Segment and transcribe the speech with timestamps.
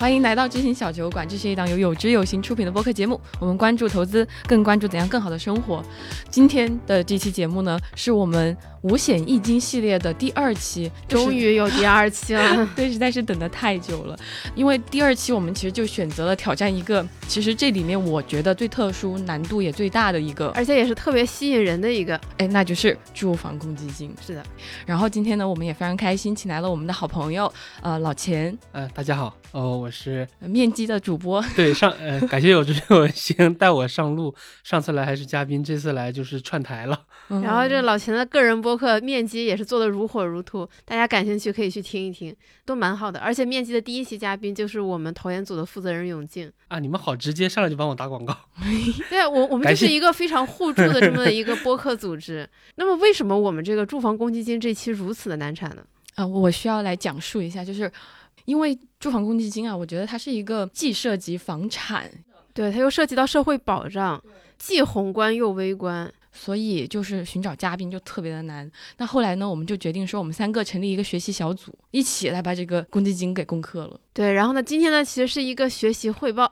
[0.00, 3.20] 欢迎来到知行小酒馆，这是一档由有知有行出品的播客节目。
[3.38, 5.84] 我们关注投资，更关注怎样更好的生活。
[6.30, 12.66] 今天的这期节目呢，是我们五险一金系列的第二期，终于有第二期了。
[12.74, 14.18] 对，实在是等得太久了。
[14.54, 24.14] 因为第二期我们其实就选择了挑战一个，其实这里面我觉得最特殊、难度也最大的一个，而且也是特别吸引人的一个，哎，那就是住房公积金。
[24.24, 24.42] 是的。
[24.86, 27.52] 然后今天呢，我们也非常开心，请来了我们的好朋友，
[27.82, 28.56] 呃，老钱。
[28.72, 31.44] 呃，大家好，哦，我是面基的主播。
[31.54, 34.34] 对，上呃，感谢有志有先带我上路。
[34.64, 36.98] 上次来还是嘉宾，这次来就是串台了。
[37.28, 43.18] 然后这老钱的个人播客面基也是做的如火如荼，大家感兴趣可以去听一听，都蛮好的。
[43.20, 48.36] 而且面基的第一期嘉宾就是我们投研组的负责人永静啊，你们好直接，上来就帮我打广告。
[49.10, 52.48] 对，我我们就是一个非常互助的这么一个播客组织。
[52.76, 55.82] 那么为什么我们这个住房公积金这期如此的难产呢？
[56.16, 57.90] 啊，我需要来讲述一下，就是
[58.44, 62.10] 因为住房公积金啊，我觉得它是一个既涉及房产，
[62.52, 64.22] 对，它又涉及到社会保障，
[64.58, 68.70] 既宏观又微观，所以就是寻找嘉宾就特别的难。
[68.98, 74.00] 那后来呢，我们就决定说，我们三个成立一个学习小组，一起来把这个公积金给攻克了。
[74.12, 76.50] 对，然后呢，今天呢，其实是一个学习汇报。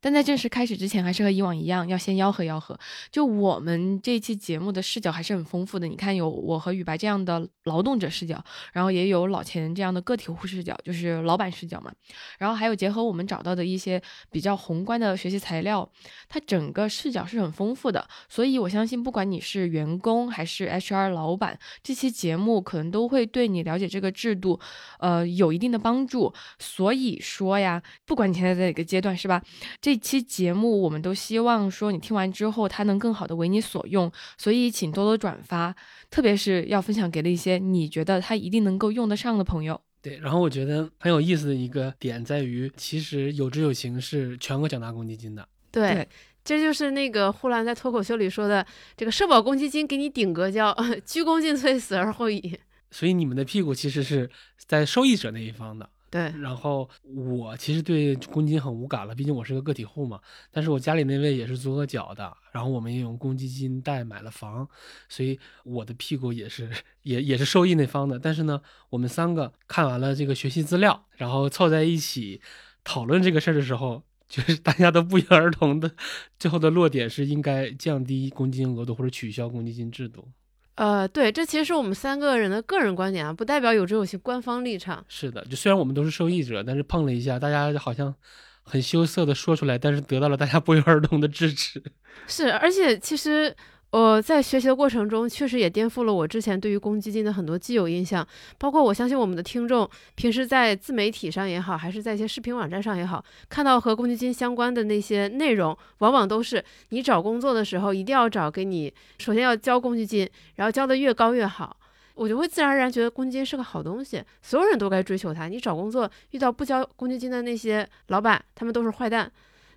[0.00, 2.78] 但在正式开始之前，还是和以往一样，要先吆喝吆喝。
[3.10, 5.88] 就我们这期节目的视角还是很丰富的。
[5.88, 11.92] 你看，有我和雨白这样的劳动者视角，然后也有老钱这样的个体户视角，就是老板视角嘛。
[12.38, 15.90] 然后还有结合我们找到的一些比较宏观的学习材料，
[16.28, 18.06] 它整个视角是很丰富的。
[18.28, 24.60] 所以我相信，不管你是员工还是 HR 老板，这期节目可能都会对你了解这个制度，
[24.98, 26.32] 呃，有一定的帮助。
[26.58, 29.42] 所以说呀，不管你现在在哪个阶段，是吧？
[29.80, 35.74] 这期节目，我们都希望说你听完之后，它能更好的为你所用，所以请多多转发，
[36.10, 39.80] 特别是要分享给了一些你觉得他一定能够用得上的朋友。
[40.02, 45.48] 对，然后我觉得很有意思的一个点在于，其实有知有行是全额缴纳公积金的。
[45.72, 46.06] 对，
[46.44, 48.64] 这就是那个呼兰在脱口秀里说的，
[48.96, 50.72] 这个社保公积金给你顶个叫，
[51.04, 52.58] 鞠躬尽瘁，死而后已。
[52.92, 54.30] 所以你们的屁股其实是
[54.64, 55.90] 在受益者那一方的。
[56.08, 60.20] 对，然后我其实对公积金很无感了，毕竟我是个个体户嘛。
[60.52, 64.66] 但是我家里那位也是足额缴的，然后我们也用公积金贷买了房，
[65.08, 66.70] 所以我的屁股也是
[67.02, 68.18] 也也是受益那方的。
[68.18, 72.40] 但是呢，我们三个看完了这个学习资料，然后凑在一起
[72.84, 75.90] 讨论这个事儿的时候， 就是大家都不约而同的，
[76.38, 80.28] 最后的落点是应该降低公积金额度或者取消公积金制度。
[80.76, 85.04] 呃，对，这其实是我们三个人的个人观点啊，不代表有这种些官方立场。
[85.08, 88.14] 是的，就虽然我们都是受益者，但是碰了一下，大家好像
[88.62, 91.82] 很羞涩的说出来，但是得到了大家不约而同的支持。
[92.26, 93.54] 是，而且其实。
[93.90, 98.26] 我在学习的过程中，确实也颠覆了我之前对于公积金的很多既有印象。
[98.58, 111.74] 包括我相信我们的听众，平时在自媒体上也好，还是在一些视频网站上也好，看到和公积金相关的那些内容，往往都是你找工作的时候一定要找给你，首先要交公积金，然后交的越高越好。
[112.16, 115.48] 我就会自然而然觉得公积金是个好东西，所有人都该追求它。
[115.48, 119.30] 你找工作遇到不交公积金的那些老板，他们都是坏蛋。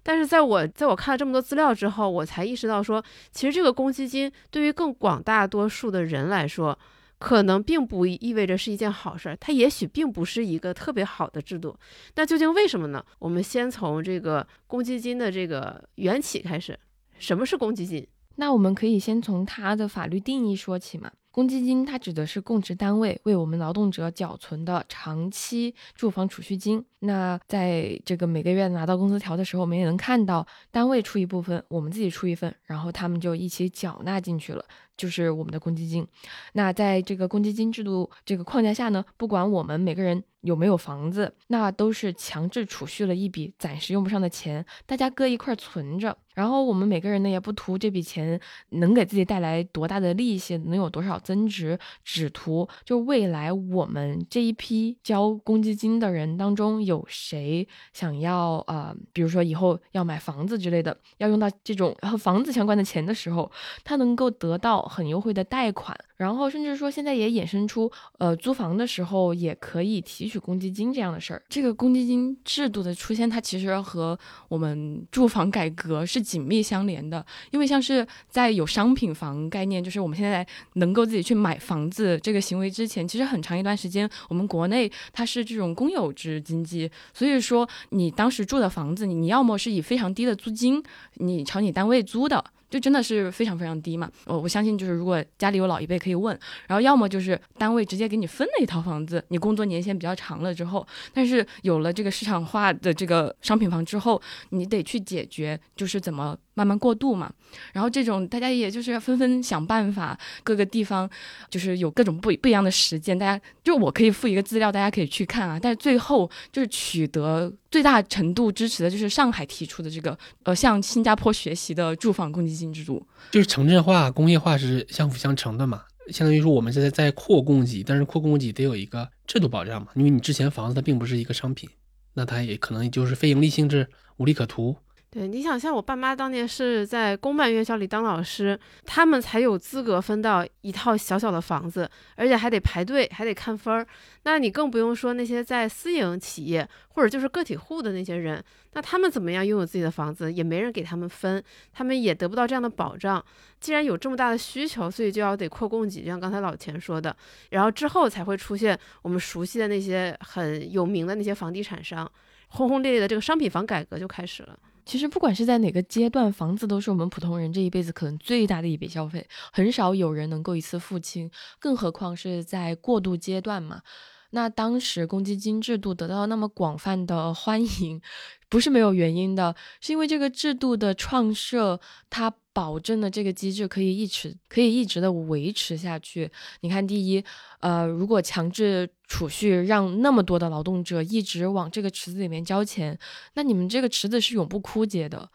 [0.10, 6.76] 但是在我在我看了这么多资料之后，我才意识到说，其实这个公积金对于更广大多数的人来说，
[7.20, 9.38] 可能并不意味着是一件好事儿。
[9.40, 11.78] 它也许并不是一个特别好的制度。
[12.16, 13.06] 那究竟为什么呢？
[13.20, 16.76] 我们先从这个公积金的这个缘起开始。
[17.20, 18.08] 什么是公积金？
[18.38, 21.12] 那我们可以先从它的法律定义说起嘛。
[21.32, 26.84] 公积金它指的是供职单位为我们劳动者缴存的长期住房储蓄金。
[27.00, 34.66] 那在这个每个月拿到工资条的时候，我们也能看到单位出一部分，我们自己出一份，然后他们就一起缴纳进去了，
[35.00, 36.06] 就是我们的公积金。
[36.54, 46.18] 那在这个公积金制度这个框架下呢，不管我们每个人有没有房子，那都是强制储蓄了一笔暂时用不上的钱，大家搁一块存着。
[46.36, 48.40] 然后我们每个人呢，也不图这笔钱
[48.70, 63.52] 能给自己带来多大的利息，能有多少增值，只图就未来我们这一批交公积金的人当中有谁想要呃，比如说以后要买房子之类的，要用到这种和房子相关的钱的时候，
[63.84, 65.96] 他能够得到很优惠的贷款。
[66.18, 71.42] 然后甚至说现在也衍生出呃租房的时候也可以提取公积金这样的事儿。
[71.48, 74.20] 这个公积金制度的出现，它其实和
[74.50, 76.20] 我们住房改革是。
[76.30, 90.84] 紧密相连的，因为像是在有商品房概念，就是我们现在能够自己去买房子这个行为之前，其实很长一段时间，我们国内它是这种公有制经济，所以说你当时住的房子，你要么是以非常低的租金，
[91.16, 92.44] 你朝你单位租的。
[92.70, 94.10] 就真的是非常非常低嘛。
[94.26, 96.38] 我我相信就是如果家里有老一辈可以问，
[96.68, 106.38] 然后要么就是单位直接给你分了一套房子，你工作年限比较长了之后，但是有了这个市场化的这个商品房之后，你得去解决就是怎么。
[106.60, 107.32] 慢慢过渡嘛，
[107.72, 111.10] 然后这种大家也就是纷纷想办法，各个地方
[111.50, 115.58] 就是有各种不不一样的实践，大家就我可以附一个资料，大家可以去看啊。
[115.58, 123.02] 但是最后就是取得最大程度支持的就是上海提出的这个呃向新加坡学习的住房公积金制度，
[123.32, 125.84] 就是城镇化、工业化是相辅相成的嘛。
[126.12, 131.70] 相当于说我们现在在扩供给，但是扩供给得有一个制度保障嘛，因为你之前房子它并不是一个商品，
[132.16, 134.76] 那它也可能就是非盈利性质，无利可图。
[135.12, 143.84] 对，你想像我爸妈当年是在公办院校里当老师，他们才有资格分到一套小小的房子，而且还得排队，还得看分儿。
[144.22, 153.24] 那你更不用说那些在私营企业或者就是个体户的那些人，那他们怎么样拥有自己的房子，也没人给他们分，他们也得不到这样的保障。
[153.60, 157.18] 既然有这么大的需求，所以就要得扩供给，就像刚才老钱说的，
[157.50, 162.08] 然后之后才会出现我们熟悉的那些很有名的那些房地产商，
[162.50, 164.56] 轰轰烈烈的这个商品房改革就开始了。
[164.90, 173.84] 其实不管是在哪个阶段，房子都是我们普通人这一辈子可能最大的一笔消费，很少有人能够一次付清，更何况是在过渡阶段嘛。
[174.32, 178.02] 那当时公积金制度得到那么广泛的欢迎，
[178.48, 181.80] 不是没有原因的，是因为这个制度的创设，
[182.10, 186.30] 它保证了这个机制可以一直可以一直的维持下去。
[186.62, 187.24] 你看，第一，
[187.60, 192.98] 呃，如果强制储蓄让那么多的劳动者一直往这个池子里面交钱，
[193.34, 195.30] 那你们这个池子是永不枯竭的，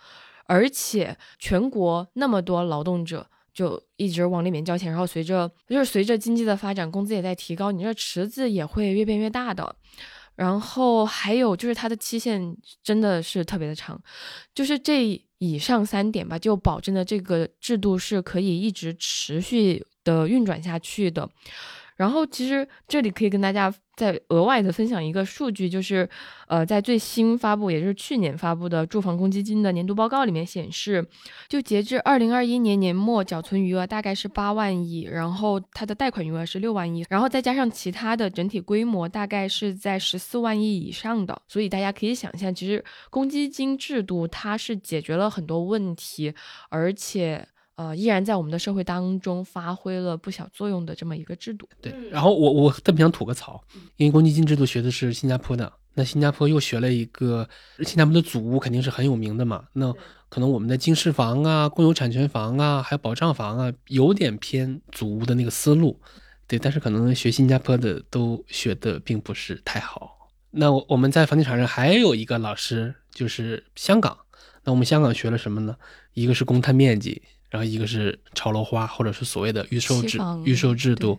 [0.47, 3.29] 而且全国那么多劳动者。
[3.55, 9.77] 就一直往里面交钱，然后随着就是随着经济的发展，工资也在提高，你这池子也会越变越大的。
[10.35, 14.03] 然后还有就是它的期限真的是特别的长，
[14.53, 21.31] 就是这以上三点吧，就保证了这个制度是可以一直持续的运转下去的。
[21.97, 26.09] 然后其实这里可以跟大家再额外的分享一个数据，就是，
[26.49, 31.07] 呃，在最新发布，也就是去年发布的住房公积金的年度报告里面显示，
[31.49, 46.35] 就截至二零二一年年末，缴存余额大概是八万亿，然后它的贷款余额是六万亿，然后再加上其他的整体规模大概是在十四万亿以上的，所以大家可以想象，其实公积金制度它是解决了很多问题，
[46.69, 47.47] 而且。
[47.77, 51.69] 呃，依然在我们的社会当中发挥了不小作用的这么一个制度。
[51.81, 53.61] 对，然后我我特别想吐个槽，
[53.97, 57.49] 因为公积金制度学的是新加坡的，那新加坡又学了一个，
[57.79, 59.65] 新加坡的祖屋肯定是很有名的嘛。
[59.73, 59.93] 那
[60.29, 66.01] 可能我们的经适房啊、共有产权房啊、还有保障房啊，有点偏祖屋的那个思路。
[66.47, 70.31] 对，但是可能学新加坡的都学的并不是太好。
[70.53, 74.17] 那我们在房地产上还有一个老师就是香港，
[74.63, 75.77] 那我们香港学了什么呢？
[76.13, 77.21] 一个是公摊面积。
[77.55, 81.17] 然后一个是炒楼花，或者是所谓的预售制预售制度，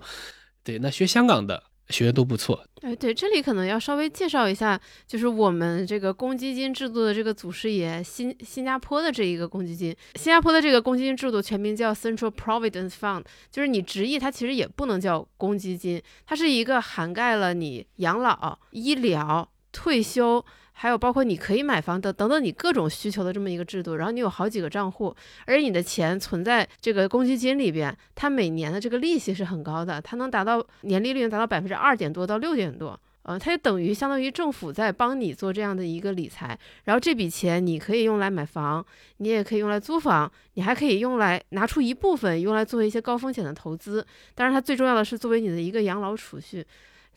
[0.66, 2.62] 对，那学香港的学的都不错。
[2.82, 4.78] 哎，对，这里可能要稍微介绍一下，
[5.08, 20.46] 就是我们这个公积金制度的这个祖师爷新新加坡的这一个公积金，新加坡的这个公积金制度全名叫 Central Providence Fund，就是你直译它其实也不能叫公积金，它是一个涵盖了你养老、医疗、退休。
[20.78, 38.86] 还有包括你可以买房的等等你各种需求的这么一个制度，然后你有好几个账户，而你的钱存在这个公积金里边，它每年的这个利息是很高的，它能达到年利率达到百分之二点多到六点多，呃，它就等于相当于政府在帮你做这样的一个理财，然后这笔钱你可以用来买房，
[39.18, 46.66] 你也可以用来租房，你还可以用来拿出一部分用来做一些高风险的投资，当然它最重要的是作为你的一个养老储蓄。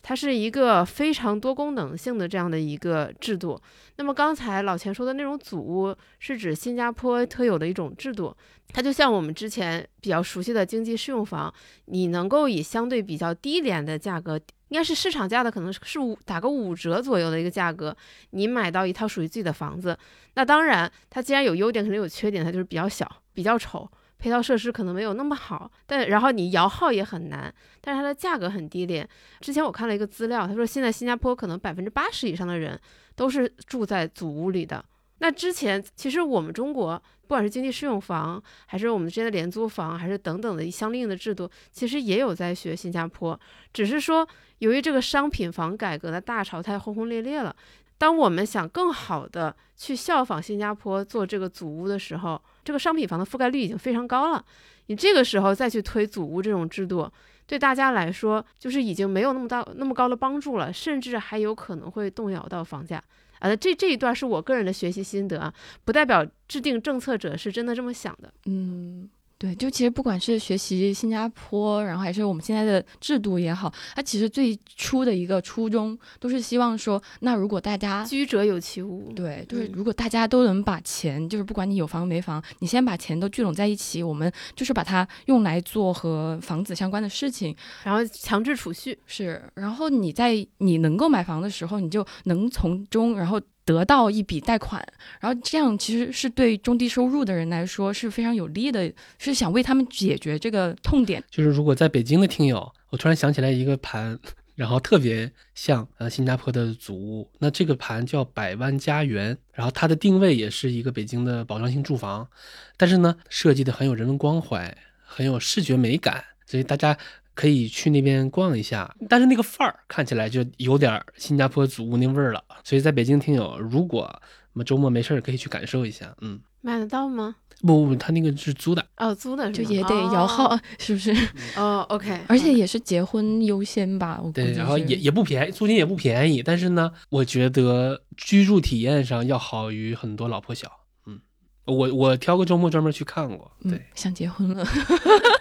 [0.01, 3.59] 它是一个非常多功能性的这样的一个制度。
[3.97, 8.35] 那么刚才老钱说的那种组屋，是指新加坡特有的一种制度。
[8.71, 11.53] 它就像我们之前比较熟悉的经济适用房，
[11.85, 14.37] 你能够以相对比较低廉的价格，
[14.67, 17.95] 应该是市场价的，可能是五打个五折左右的一个价格，
[18.29, 19.97] 你买到一套属于自己的房子。
[20.35, 23.89] 那当然，它既然有优点，肯定有缺点，它就是比较小，比较丑。
[24.19, 29.07] 配套设施可能没有那么好，但然后你摇号也很难，但是它的价格很低廉。
[29.39, 32.79] 之前我看了一个资料，他说现在新加坡可能百分之八十以上的人
[33.15, 34.83] 都是住在祖屋里的。
[35.21, 43.37] 那之前其实我们中国不管是经济适用房，还是我们之间的廉租房，还是等等的相应的制度，其实也有在学新加坡，
[43.73, 44.27] 只是说
[44.59, 47.55] 由于这个商品房改革的大潮太轰轰烈烈了。
[47.99, 54.43] 当我们想更好的去效仿新加坡做这个祖屋的时候，这个商品房的覆盖率已经非常高了。
[54.87, 57.11] 你这个时候再去推祖屋这种制度，
[57.45, 63.03] 对大家来说就是已经没有那么大那么高的帮助了，甚至还有可能会动摇到房价。
[63.39, 65.53] 呃，这这一段是我个人的学习心得啊，
[65.85, 68.33] 不代表制定政策者是真的这么想的。
[68.45, 69.09] 嗯。
[69.39, 79.71] 对，就其实不管是学习新加坡，然后还是我们现在的制度也好，它其实最初的一个初衷都是希望说，那如果大家居者有其屋，对，就是嗯。
[79.73, 87.55] 如果大家都能把钱，就是不管你有房没房，你先把钱都聚拢在一起，我们就是把它用来做和房子相关的事情，
[87.85, 93.39] 然后强制储蓄，是，然后你在你能够买房的时候，你就能从中然后
[93.69, 94.83] 得到一笔贷款，
[95.19, 101.23] 然后这样其实是对中低收入的人来说是非常有利的，是想为他们解决这个痛点。
[101.29, 104.17] 就是如果在北京的听友，我突然想起来一个盘，
[104.55, 112.27] 然后特别像呃新加坡的祖屋，那这个盘叫百万家园，然后它的定位也是一个北京的保障性住房，
[112.75, 116.97] 但是呢设计的很有人文关怀，很有视觉美感，所以大家
[117.39, 118.93] 可以去那边逛一下。
[119.07, 124.13] 但是那个范儿看起来就有点儿新加坡祖屋那味儿了，所以在北京听友如果
[124.53, 126.41] 那么周末没事儿可以去感受一下，嗯。
[126.61, 127.37] 买得到吗？
[127.61, 131.15] 不不不，他那个是租的，哦，租的就也得摇号，是不是？
[131.55, 140.69] 哦，OK，而且也是结婚优先吧，我估对，计然后也也不便宜，租金也不便宜，但是呢，我觉得居住体验上要好于很多老破小。
[141.05, 141.21] 嗯，
[141.65, 143.49] 我我挑个周末专门去看过。
[143.63, 144.65] 嗯对，，想结婚了。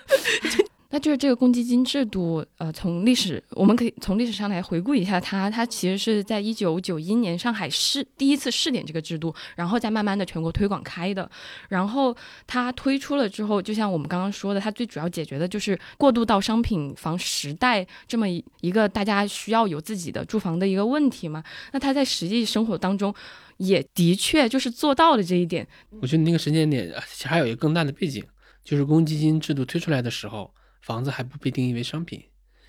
[0.91, 11.31] 那就是这个公积金制度，呃，从历史我们可以从历史上来回顾一下它，它其实是在一九九一年上海市第一次试点这个制度，然后再慢慢的全国推广开的。
[11.69, 12.17] 然后
[12.47, 21.45] 它推出了之后，就像我们刚刚说的，它最主要解决的就是过渡到商品房时代这么一一个大家需要有自己的住房的一个问题嘛。
[21.73, 23.15] 那它在实际生活当中
[23.59, 25.69] 也的确就是做到了这一点。
[26.01, 28.25] 我觉得那个时间点其实还有一个更大的背景，
[28.65, 30.51] 就是公积金制度推出来的时候，
[30.81, 32.23] 房子还不被定义为商品，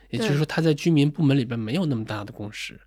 [0.10, 2.80] 也就是说，它在居民部门里边没有那么大的共识。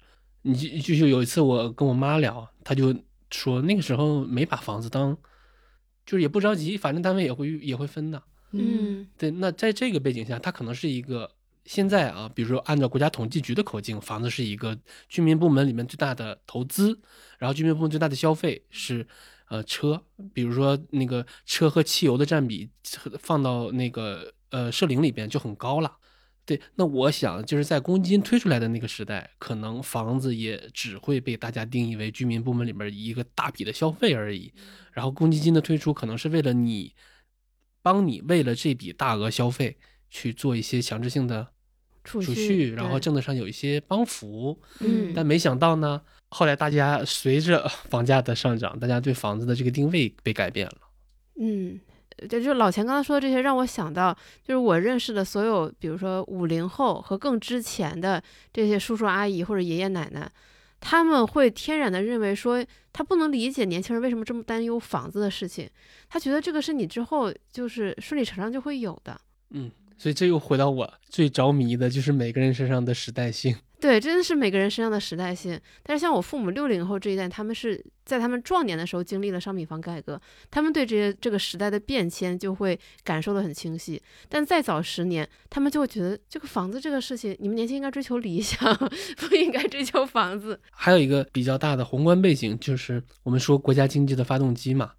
[0.42, 2.94] 你就就是有一次我跟我妈聊，她就
[3.30, 5.16] 说那个时候没把房子当，
[6.04, 8.22] 就是也不着急，反正单位也会也会分的。
[8.50, 11.30] 嗯对，那在这个背景下，它可能是一个
[11.64, 14.76] 现在啊，比如说按照国家统计局的口径，房子是一个
[15.08, 17.00] 居民部门里面最大的投资，
[17.38, 19.06] 然后居民部门最大的消费是
[19.48, 20.02] 呃车，
[20.34, 22.68] 比如说那个车和汽油的占比
[23.20, 25.96] 放到那个呃社龄里边就很高了。
[26.44, 34.52] 对，那我想就是在公积金推出来的那个时代，可能房子也只会被大家定义为居民部门里面一个大笔的消费而已。
[34.92, 36.94] 然后公积金的推出，可能是为了你，
[37.80, 39.76] 帮你为了这笔大额消费
[40.10, 41.46] 去做一些强制性的
[42.02, 44.60] 储储蓄然后政策上有一些帮扶。
[44.80, 50.78] 嗯但没想到呢，后来大家随着 房价的上涨，大家对房子的这个定位被改变了。
[51.40, 51.78] 嗯，
[52.28, 54.12] 就就老钱刚才说的这些，让我想到，
[54.42, 60.30] 就是我认识的所有，比如说五零后和更之前的这些叔叔阿姨或者爷爷奶奶，
[60.80, 65.68] 他们会天然的认为说，他不能理解年轻人为什么这么担忧房子的事情，
[66.08, 69.20] 他觉得这个是你之后就是顺理成章就会有的。
[69.50, 73.56] 嗯，所以这又回到我最着迷的，就是每个人身上的时代性。
[73.82, 75.60] 对，真的是每个人身上的时代性。
[75.82, 80.20] 但是像我父母六零后这一代，他们是在他们壮年的时候经历了商品房改革，
[80.52, 84.00] 他们对这些这个时代的变迁就会感受的很清晰。
[84.28, 88.72] 但再早十年，他们就会觉得这个房子这个事情，你们年轻应该追求理想，
[89.18, 90.60] 不应该追求房子。
[90.70, 94.92] 还有一个比较大的宏观背景，就是我们说国家经济的发动机嘛。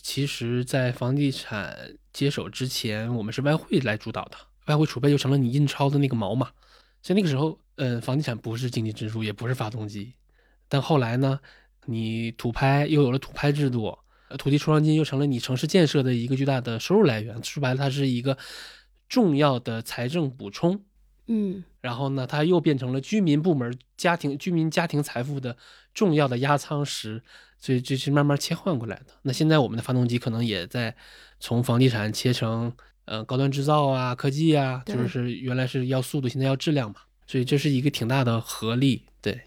[0.00, 1.76] 其实，在房地产
[2.12, 6.50] 接手之前，我们是外汇来主导的，外汇储备就成了你印钞的那个锚嘛。
[7.02, 10.12] 所以那个时候，呃，房地产不是经济支柱，也不是发动机。
[10.68, 11.40] 但后来呢，
[11.86, 13.96] 你土拍又有了土拍制度，
[14.28, 17.42] 呃土地出让金又成了你城市建设的一个巨大的收入来源。
[17.42, 18.36] 说白了，它是一个
[19.08, 20.84] 重要的财政补充。
[21.26, 25.56] 嗯然后呢，它又变成了居民部门、家庭居民家庭财富的
[25.94, 27.22] 重要的压舱石，
[27.56, 29.14] 所以这是慢慢切换过来的。
[29.22, 30.94] 那现在我们的发动机可能也在
[31.38, 32.70] 从房地产切成
[33.06, 36.96] 呃高端制造啊、科技啊，就是原来是要速度，现在要质量嘛，
[37.30, 39.04] 所以这是一个挺大的合力。
[39.22, 39.40] 对，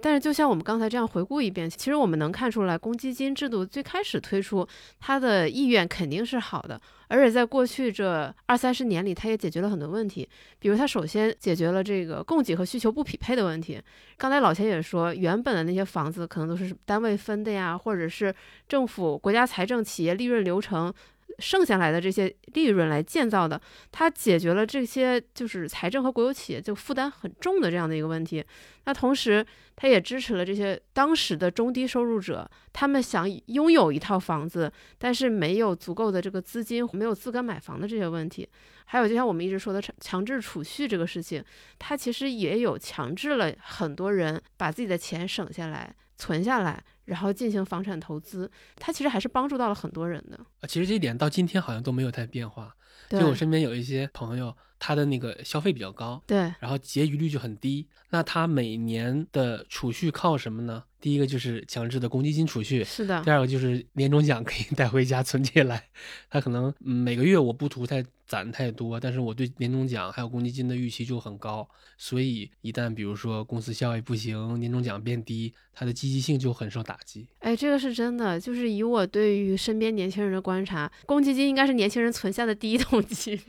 [0.00, 4.66] 但是，就像我们刚才这样回顾一遍，其实我们能看出来，公积金制度最开始推出，
[4.98, 10.26] 它的意愿肯定是好的，而且在过去这二三十年里，它也解决了很多问题。
[10.58, 13.78] 比如，它首先解决了这个供给和需求不匹配的问题。
[14.16, 18.34] 刚才老钱也说，原本的那些房子可能都是单位分的呀，或者是
[18.66, 20.90] 政府、国家财政、企业利润流程。
[21.38, 23.60] 剩下来的这些利润来建造的，
[23.92, 28.44] 它解决了这些就是财政和国有企业就负担很重的这样的一个问题。
[28.84, 29.44] 那同时，
[29.76, 38.48] 它也支持了这些当时的中低收入者，他们想拥有一套房子，但是没有足够的这个资金，没有资格买房的这些问题。
[38.86, 41.44] 还有，就像我们一直说的强强制储蓄这个事情，
[41.78, 50.36] 它其实也有强制了很多人把自己的钱省下来，存下来，然后进行房产投资，它其实还是帮助到了很多人的。
[50.60, 52.74] 啊，其实这一点到今天好像都没有太变化。
[53.08, 57.88] 对就我身边有一些朋友，他的那个消费比较高，对然后结余率就很低。
[58.10, 60.84] 那他每年的储蓄靠什么呢？
[61.00, 65.88] 第一个就是强制的公积金储蓄，是的第，二个就是年终奖可以 带回家存起来。
[66.28, 71.66] 他可能嗯每个月我不图太攒太多，但是我对年终奖还有公积金的预期就很高，
[71.96, 77.26] 所以一旦比如说公司效益不行，年终奖变低，他的积极性就很受打击。
[77.38, 83.40] 哎，这个是真的，就是以我对于身边年轻人的观察，公积金应该是年轻人存下的第一桶金。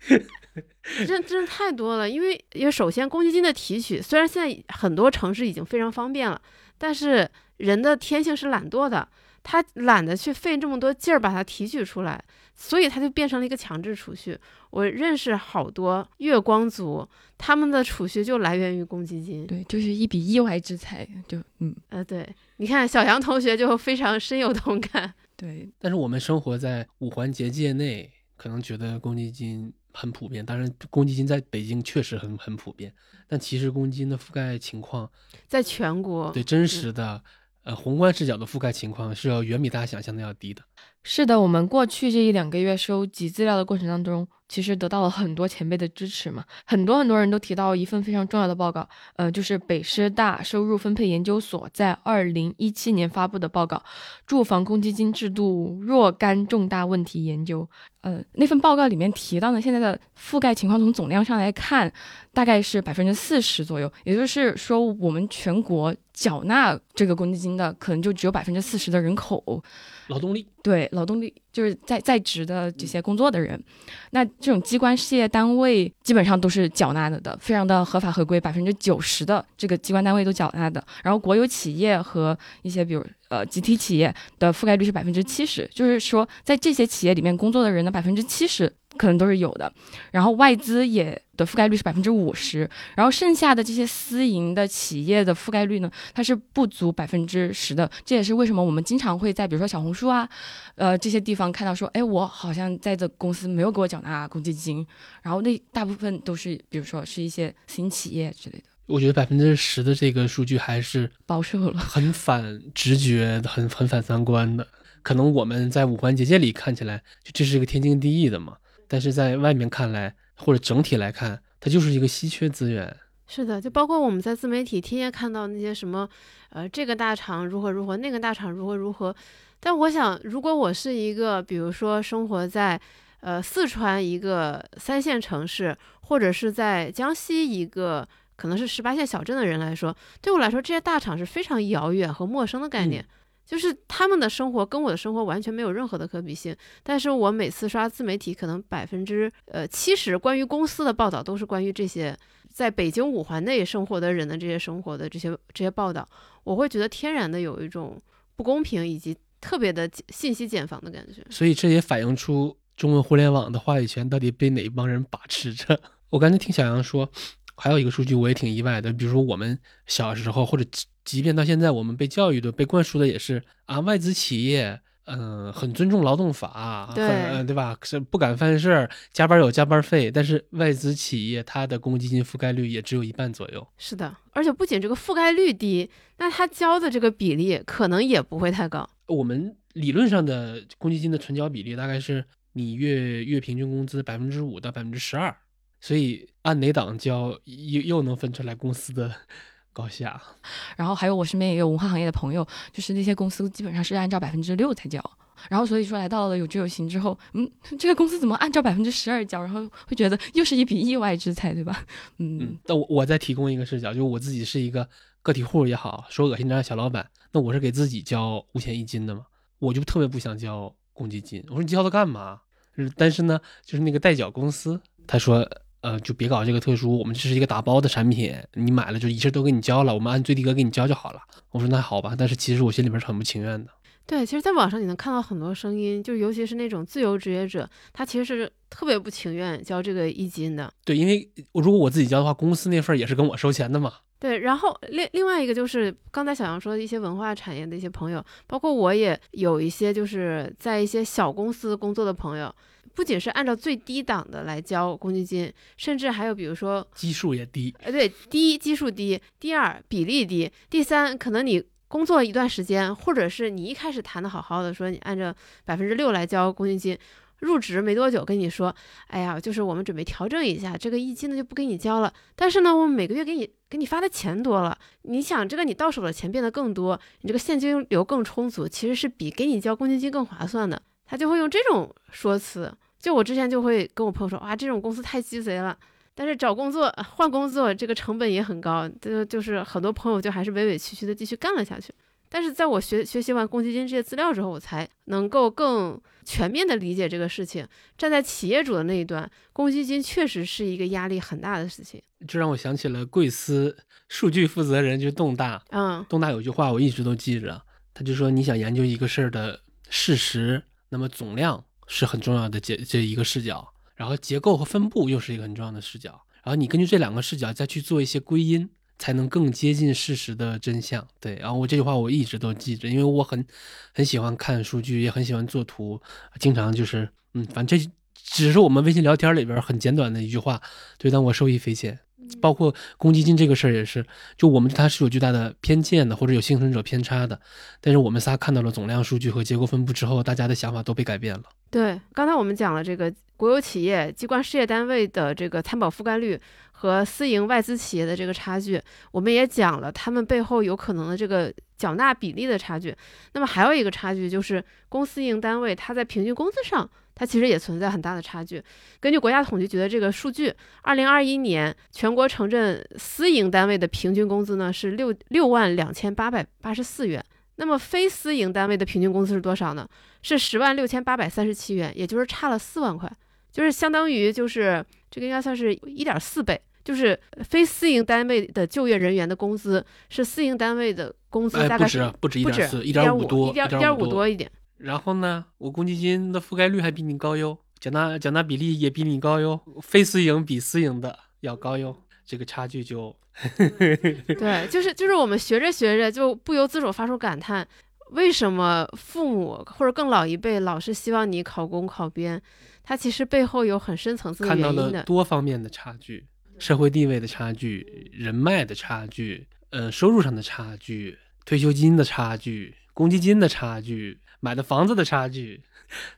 [1.06, 6.40] 真真的太多了，因为因为首先公积金的提取，虽然现在很多城市已经非常方便了，
[6.78, 9.08] 但是人的天性是懒惰的，
[9.42, 12.24] 他懒得去费这么多劲儿把它提取出来，
[12.60, 14.36] 所以它就变成了一个强制储蓄。
[14.70, 19.46] 我认识好多月光族，他们的储蓄就来源于公积金。
[19.46, 25.14] 对，就是一笔意外之财，就嗯，呃，对，你看小杨同学就非常深有同感。
[25.36, 30.44] 对，但是我们生活在五环结界内，可能觉得公积金很普遍。
[30.44, 32.92] 当然，公积金在北京确实很很普遍，
[33.28, 35.08] 但其实公积金的覆盖情况，
[35.46, 37.22] 在全国，对真实的
[37.62, 40.60] 呃宏观视角的覆盖情况是要远比大家想象的要低的。
[41.04, 46.44] 是的，我们过去这一两个月收集资料的过程当中，其实得到了很多前辈的支持嘛。
[46.66, 48.86] 很多很多人都提到一份非常重要的报告，
[49.16, 53.76] 呃，就是北师大收入分配研究所在二零一七年发布的报告
[54.26, 57.62] 《住房公积金制度若干重大问题研究》。
[58.02, 61.90] 呃，那份报告里面提到呢，现在的覆盖情况从总量上来看，
[62.34, 69.62] 大概是百分之四十左右，也就是说，我们全国缴纳这个公积金的可能就只有百分之四十的人口。
[70.08, 73.62] 劳动力，对劳动力就是在在职的这些工作的人，
[74.10, 80.82] 那这种机关事业单位基本上都是缴纳的的，非常的合法合规，百分之九十的这个机关单位都缴纳的。
[81.02, 89.72] 然后国有企业和一些比如呃集体企业的覆盖率是百分之七十，就是说在这些企业里面工作的人的百分之七十可能都是有的。
[90.10, 97.88] 然后外资也的覆盖率是百分之五十，然后剩下的这些私营的企业的覆盖率呢，它是不足百分之十的。
[98.04, 100.28] 这也是为什么我们经常会在比如说小红书啊，
[100.74, 104.84] 呃这些地方看到说，哎，我好像在这公司没有给我缴纳公积金，
[105.22, 111.78] 然后那大部分都是比如说是一些私营企业之类的，我觉得百分之十的这个数据还是保守了。
[111.78, 114.66] 很反直觉、很很反三观的。
[115.00, 118.56] 可能我们在五环结界里看起来，就这是一个天经地义的嘛，
[118.88, 122.96] 但是在外面看来，或者整体来看，它就是一个稀缺资源。
[123.26, 126.08] 是的，就包括我们在自媒体天天看到那些什么，
[126.48, 129.14] 呃，这个大厂如何如何，那个大厂如何如何。
[129.60, 132.80] 但我想，如果我是一个，比如说生活在
[133.20, 143.04] 呃四川一个三线城市，或者是在江西一个可能是十八线小镇的人来说，对我来说，这些大厂是非常遥远和陌生的概念。
[143.48, 152.14] 就是他们的生活跟我的生活完全没有任何的可比性，但是我每次刷自媒体，可能百分之呃七十关于公司的报道都是关于这些
[152.52, 156.06] 在北京五环内生活的人的这些生活的这些这些报道，
[156.44, 157.98] 我会觉得天然的有一种
[158.36, 161.24] 不公平以及特别的信息茧房的感觉。
[161.30, 165.80] 所以这也反映出中文互联网的话语权到底被哪一帮人把持着。
[166.10, 167.10] 我刚才听小杨说，
[167.58, 174.80] 还有一个数据我也挺意外的，比如说我们小时候或者即即便到现在，我们被教育的、被灌输的也是啊，外资企业。
[175.10, 177.74] 嗯，很尊重劳动法，对对吧？
[177.82, 180.10] 是不敢犯事儿，加班有加班费。
[180.10, 183.66] 但是外资企业它的公积金覆盖率也只有一半左右。
[183.78, 188.86] 是的，而且不仅这个覆盖率低，那它交的这个比例可能也不会太高。
[189.06, 195.34] 我们理论上的公积金的存缴比例大概是你月月平均工资百分之五到百分之十二，
[195.80, 199.14] 所以按哪档交又又能分出来公司的
[199.72, 200.20] 高下。
[200.76, 205.02] 然后还有我身边也有文化行业的朋友，就是那些公司基本上是按照百分之六才交。
[205.48, 209.40] 然后所以说来到了有知有行之后，嗯，这个公司怎么按照百分之十二交？
[209.40, 211.86] 然后会觉得又是一笔意外之财，对吧？
[212.16, 214.88] 嗯，嗯，但我我再提供一个视角，就是我自己是一个
[215.22, 219.26] 个体户也好，说恶心点的小老板，那我是给自己交五险一金的嘛，
[219.60, 221.40] 我就特别不想交公积金。
[221.46, 222.40] 我说你交它干嘛？
[222.76, 225.48] 就是但是呢，就是那个代缴公司，他说。
[225.80, 231.20] 呃，就别搞这个特殊，我们这是一个打包的产品，你买了就一切都给你交了，我们按最低额给你交就好了。
[231.50, 233.70] 我说那好吧，但是其实我心里边是很不情愿的。
[234.06, 240.72] 对，其实，在网上你能看到很多声音，就尤其是那种自由职业者，他其实是特别不情愿交这个一金的。
[240.82, 243.92] 对，因为我如果我自己交的话，公司那份儿也是跟我收钱的嘛。
[244.18, 252.52] 对，然后另另外一个就是刚才小杨说的一些文化产业的一些朋友，包括我也有一些就是在一些小公司工作的朋友，
[252.94, 266.98] 不仅是按照最低档的来交公积金，甚至还有比如说，基数也低，呃，对，第一基数低，第二比例低，第三可能你工作一段时间，或者是你一开始谈的好好的，说你按照百分之六来交公积金，
[267.38, 268.74] 入职没多久跟你说，
[269.06, 280.82] 哎呀，就是我们准备调整一下，这个一金呢就不给你交了，但是呢，我们每个月给你给你发的钱多了，你想这个你到手的钱变得更多，你这个现金流更充足，其实是比给你交公积金更划算的。
[281.08, 285.76] 他就会用这种说辞，就我之前就会跟我朋友说，哇，这种公司太鸡贼了。
[286.14, 291.94] 但是找工作换工作这个成本也很高，就就是很多朋友就还是委委屈屈的继续干了下去。
[292.28, 297.66] 但是在我学学习完公积金这些资料之后，我才能够更全面的理解这个事情。
[297.96, 302.02] 站在企业主的那一端，公积金确实是一个压力很大的事情。
[302.26, 303.74] 这让我想起了贵司
[304.08, 305.62] 数据负责人，就是东大。
[305.70, 307.62] 嗯，东大有句话我一直都记着，
[307.94, 313.72] 他就说你想研究一个事儿的事实，那么总量是很重要的这这一个视角。
[313.94, 321.04] 然后结构和分布又是一个很重要的视角，然后你根据这两个视角再去做一些归因，才能更接近事实的真相。
[321.18, 323.44] 对，然后我这句话我一直都记着，因为我很
[323.92, 326.00] 很喜欢看数据，也很喜欢做图，
[326.38, 330.62] 经常就是嗯，反正这只是我们微信聊天里边很简短的一句话，
[330.96, 331.98] 对，但我受益匪浅。
[332.40, 334.04] 包括公积金这个事儿也是，
[334.36, 337.40] 就我们对它是有巨大的偏见的，或者有幸存者偏差的。
[337.80, 341.42] 但是我们仨看到了总量数据和结构分布之后，大家的想法都被改变了。
[341.70, 343.12] 对，刚才我们讲了这个。
[343.38, 346.36] 国有企业、机关事业单位的这个参保覆盖率
[346.72, 352.92] 和私营外资企业的这个差距，我们也讲了，他们背后有可能的这个缴纳比例的差距。
[353.34, 358.62] 那么还有一个差距就是，公司营单位它在平均工资上，它其实也存在很大的差距。
[359.00, 367.22] 根据国家统计局的这个数据，二零二一年全国城镇私营单位的平均工资呢是六六万两千八百八十四元。
[367.56, 369.86] 那么非私营单位的平均工资是多少呢？
[370.22, 373.10] 是十万六千八百三十七元，也就是差了四万块。
[373.50, 384.48] 就是相当于，就是这个应该算是一点四倍，就是非私营单位的就业人员的工资是私营单位的工资大概是不止不止一点五多，一点一点五多一点。
[384.78, 393.14] 然后呢，我公积金的覆盖率还比你高哟，缴纳缴纳比例也比你高哟，非私营比私营的要高哟，这个差距就
[393.58, 397.66] 对，就是就是我们学着学着就不由自主发出感叹，
[398.12, 402.40] 为什么父母或者更老一辈老是希望你考公考编？
[402.82, 404.82] 它其实背后有很深层次的原因的。
[404.82, 406.26] 看到了多方面的差距，
[406.58, 415.62] 社会地位的差距，人脉的差距，呃，收入上的差距，退休金的差距，公积金的差距，买的房子的差距，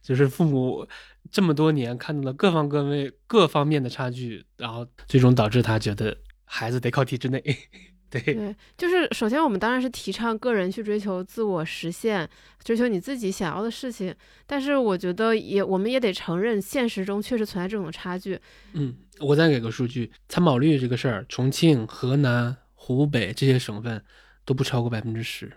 [0.02, 0.87] 就是父母
[1.30, 7.42] 这么多年看到了各方各位各方面的差距，然后最终导致他觉得孩子得靠体制内。
[8.11, 12.28] 对，就是首先我们当然是提倡个人去追求自我实现，
[12.64, 14.12] 追求你自己想要的事情。
[14.48, 18.37] 但是我觉得也，我们也得承认，现实中确实存在这种差距。
[18.72, 24.02] 嗯，我再给个数据，参保率这个事儿，重庆、河南、湖北这些省份
[24.44, 25.52] 都不超过百分之十，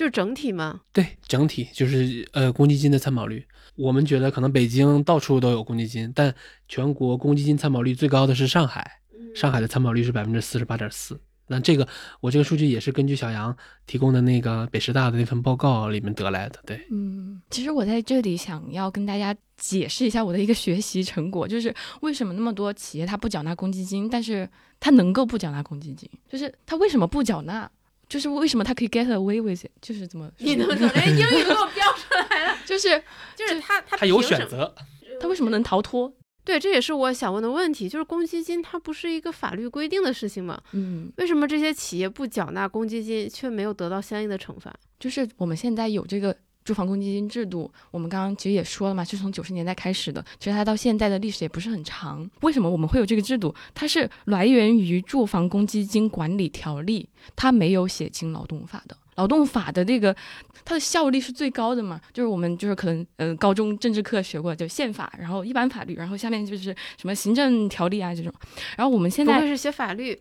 [0.00, 0.80] 就是整体吗？
[0.94, 3.44] 对，整体就是呃公积金的参保率。
[3.76, 6.34] 我们觉得可能北京到处都有公积金，但
[6.68, 8.92] 全国公积金参保率最高的是上海，
[9.34, 11.20] 上海的参保率是百分之四十八点四。
[11.48, 11.86] 那这个，
[12.20, 13.54] 我这个数据也是根据小杨
[13.86, 16.58] 提供的那个北师大的那份报告里面得来的。
[16.64, 27.70] 对，嗯，其实我在这里想要跟大家解释一下我的一个学习成果，就是为什么那么多企业它不缴纳公积金，但是它能够不缴纳公积金，就是它为什么不缴纳？
[28.10, 29.70] 就是为什么他可以 get away with it？
[29.80, 30.30] 就是怎么？
[30.38, 32.58] 你能怎么连英语都给我标出来了？
[32.66, 33.02] 就是
[33.36, 34.74] 就是他他他有选择，
[35.20, 36.12] 他为什么能逃脱？
[36.44, 40.60] 对，这也是我想问的问题，就是公积金它不是一个法律规定的事情吗？
[40.72, 44.74] 嗯，为什么这些企业不缴纳公积金，却没有得到相应的惩罚？
[44.98, 52.28] 就是我们现在有这个住房公积金制度，我们刚刚其实也说了嘛，是从九十年代开始的，其实它到现在的历史也不是很长。
[52.42, 53.54] 为什么我们会有这个制度？
[53.74, 58.96] 它是来源于住房公积金管理条例，它没有写进劳动法的。
[59.20, 60.16] 劳动法的这个，
[60.64, 62.00] 它的效力是最高的嘛？
[62.10, 68.32] 就是我们就是可能，呃，高中政治课学过，就宪法，然后一般法律，然后下面就是什么行政条例啊这种。
[68.78, 70.18] 然后我们现在是学法律，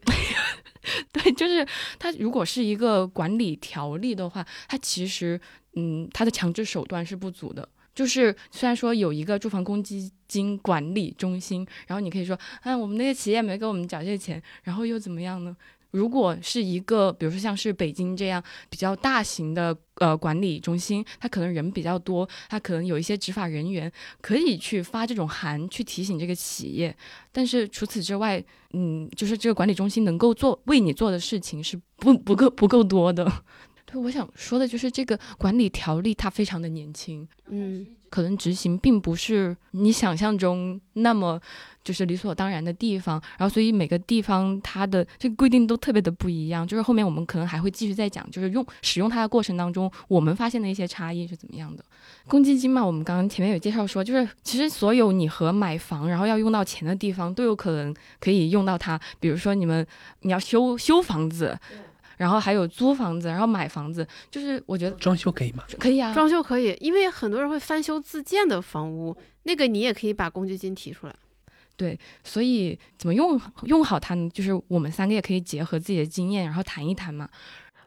[1.13, 1.65] 对，就是
[1.97, 5.39] 它如果是一个管理条例的话，它其实，
[5.75, 7.65] 嗯，它的强制手段是不足的。
[7.95, 15.55] 就是虽然说有一个住房公积金管理中心，然后你可以说，啊，我们那些企业没给我们缴这些钱，然后又怎么样呢？
[15.91, 26.95] 如果是一个，比如说像是北京这样比较大型的呃管理中心，它可能人比较多，它可能有一些执法人员可以去发这种函去提醒这个企业。
[27.31, 33.25] 但是除此之外，嗯，就是这个管理中心能够做为你做的事情是不不够不够多的。
[33.85, 41.39] 对， 我想说的就是这个管理条例它非常的年轻，嗯可能执行并不是你想象中那么
[41.83, 46.67] 就是理所当然的地方，然后所以每个地方它的这个规定都特别的不一样。
[46.67, 51.83] 就是后面我们可能还会继续再讲，就是用使用它的过程当中，我们发现的一些差异是怎么样的。
[52.27, 59.85] 公积金嘛，我们刚刚前面有介绍说，就是其实所有你和买房然后要用到钱的地方都有可能可以用到它，比如说你们
[60.21, 61.57] 你要修修房子。
[62.19, 65.63] 然后还有租房子，然后买房子，就是我觉得装修可以吗？
[65.79, 71.15] 可以啊，装修可以，因为很多人会翻修自建的房屋，那个你也可以把公积金提出来。
[71.77, 74.29] 对所以怎么用用好它呢？
[74.33, 77.29] 就是我们三个也可以结合自己的经验，然后谈一谈嘛。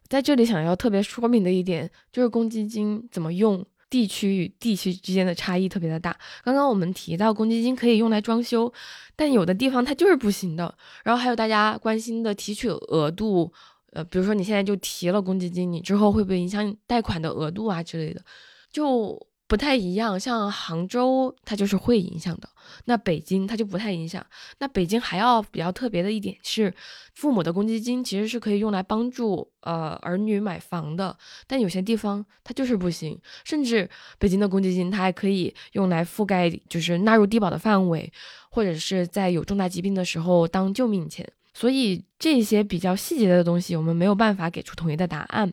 [0.08, 6.16] 在这里想要特别说明的一点，就是公积金怎么用，地区与地区之间的差异特别的大。
[6.42, 8.72] 刚刚我们提到公积金可以用来装修，
[9.14, 10.74] 但有的地方它就是不行的。
[11.04, 13.52] 然后还有大家关心的提取额度，
[13.92, 18.22] 呃，比如说你现在就提了公积金，你之后会不会影响贷款的额度啊之类的，
[18.70, 20.18] 就不太一样。
[20.18, 22.48] 像杭州它就是会影响的。
[22.86, 24.24] 那北京它就不太影响。
[24.60, 26.74] 那北京还要比较特别的一点是，
[27.14, 31.14] 父母的公积金其实是可以用来帮助呃儿女买房的，
[31.46, 33.20] 但有些地方它就是不行。
[33.44, 38.10] 甚至北京的公积金它还可以用来覆盖，就是纳入低保的范围，
[38.50, 41.30] 或者是在有重大疾病的时候当救命钱。
[41.62, 45.52] 所以这些比较细节的东西，我们没有办法给出统一的答案。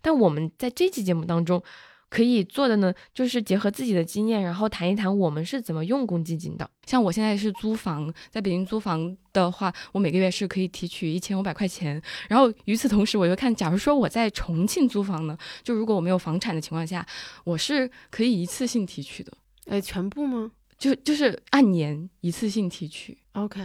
[0.00, 1.62] 但我们在这期节目当中。
[2.10, 6.68] 可以做的呢，就是结合自己的经验，然后谈一谈我们是怎么用公积金的。
[6.84, 12.02] 像我现在是租房，在北京租房的话，我每个月是可以提取一千五百块钱。
[12.28, 17.06] 然后与此同时，我又看，假如说我在重庆租房呢，就如果我没有房产的情况下，
[17.44, 19.32] 我是可以一次性提取的。
[19.66, 23.16] 哎，全部吗就就是按年一次性提取。
[23.34, 23.60] ？OK，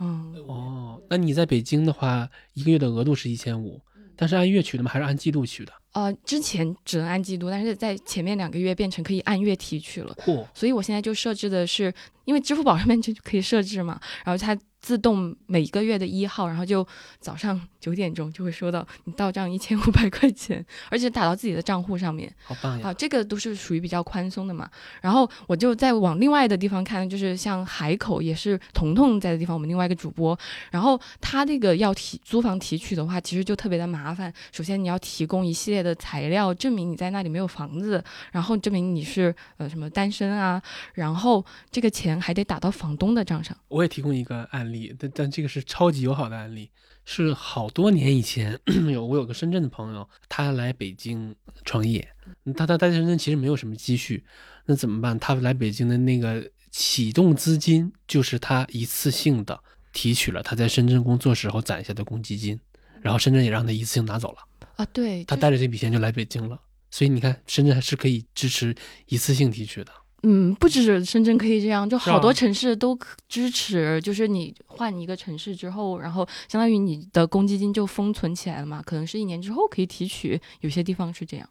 [0.00, 3.80] 嗯，哦，那你在北京的话，一个月的额度是一千五，
[4.16, 4.90] 但是按月取的吗？
[4.90, 5.72] 还是按季度取的？
[5.92, 10.14] 呃，之前只能按季度，但是在前面两个月变成可以按月提取了。
[10.20, 11.92] 嚯，所以我现在就设置的是，
[12.24, 16.86] 因为支付宝上面就可以设置嘛，然后它自动每一个月的一号，然后就
[17.20, 22.32] 早上九点钟就会收到你到账一千五百块钱， 而且打到自己的账户上面。
[22.44, 22.88] 好棒呀！
[22.88, 24.68] 啊，这个都是属于比较宽松的嘛。
[25.00, 30.38] 然后我就再往另外的地方看，就是像海口也是彤彤在的地方，我们另外一个主播，
[30.70, 34.32] 然后他那个要提租房提取的话，其实就特别的麻烦。
[34.50, 40.60] 首先你要提供一系列的材料，证明你在那里没有房子，然后证明你是呃什么单身啊，
[40.94, 43.56] 然后这个钱还得打到房东的账上。
[43.68, 46.70] 我也提供一个案例，但但这个是超级友好的案例，
[47.04, 48.58] 是好多年以前
[48.92, 52.08] 有我有个深圳的朋友，他来北京创业，
[52.56, 54.24] 他他他在深圳其实没有什么积蓄，
[54.66, 55.18] 那怎么办？
[55.18, 59.60] 他来北京的那个启动资金就是他一次性的
[59.92, 62.58] 提取了他在深圳工作时候攒下的公积金，
[63.00, 64.38] 然后深圳也让他一次性拿走了，
[64.76, 66.60] 啊，对，他带着这笔钱就来北京了。
[66.92, 68.74] 所以你看，深圳还是可以支持
[69.06, 69.92] 一次性提取的。
[70.22, 74.00] 嗯，不只是深圳可以这样，就好多城市都可支持。
[74.00, 81.48] 就是你换一个城市之后，然后相当于你的公积金就封存起来了嘛，可能是一年之后可以提取，有些地方是这样。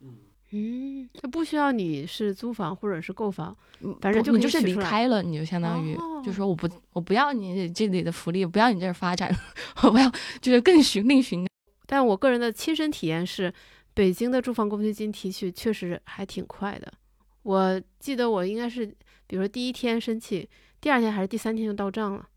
[0.51, 9.33] 嗯，它不需要你是租房或者是购房，嗯反正就不你就是离开了，你就相当于、哦就说我不我不要你这里的福利，不要你这儿发展，
[9.83, 11.47] 我要就是更寻另寻。
[11.85, 13.53] 但我个人的亲身体验是，
[13.93, 16.91] 北京的住房公积金提取确实还挺快的。
[17.43, 18.85] 我记得我应该是，
[19.27, 20.47] 比如说第一天申请，
[20.81, 22.27] 第二天还是第三天就到账了，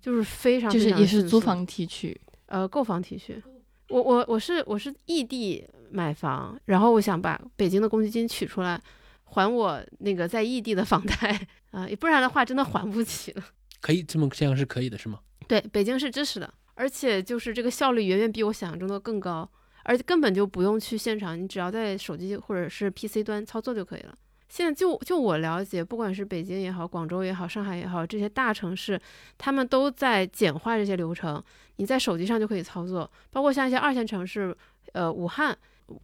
[0.00, 3.42] 就是非常就是也是租房提取，呃购房提取。
[3.88, 8.80] 我我我是我是异地买房，然后我想把北京的公积金取出来，
[9.24, 13.44] 还我那个在异地的房贷啊、不然的话真的还不起了。
[13.80, 15.20] 可以这么这样是可以的，是吗？
[15.46, 19.48] 对，北京是支持的，而且就是这个效率远远比我想象中的更高，
[19.84, 24.16] 而且根本就不用去现场，你只要在手机或者是 PC 端操作就可以了。
[24.48, 29.00] 现在就就我了解，不管是北京也好，广州也好，上海也好，这些大城市，
[29.36, 31.42] 他们都在简化这些流程，
[31.76, 34.56] 你在手机上就可以操作，包括像一些二线城市，
[34.92, 35.56] 呃，武汉，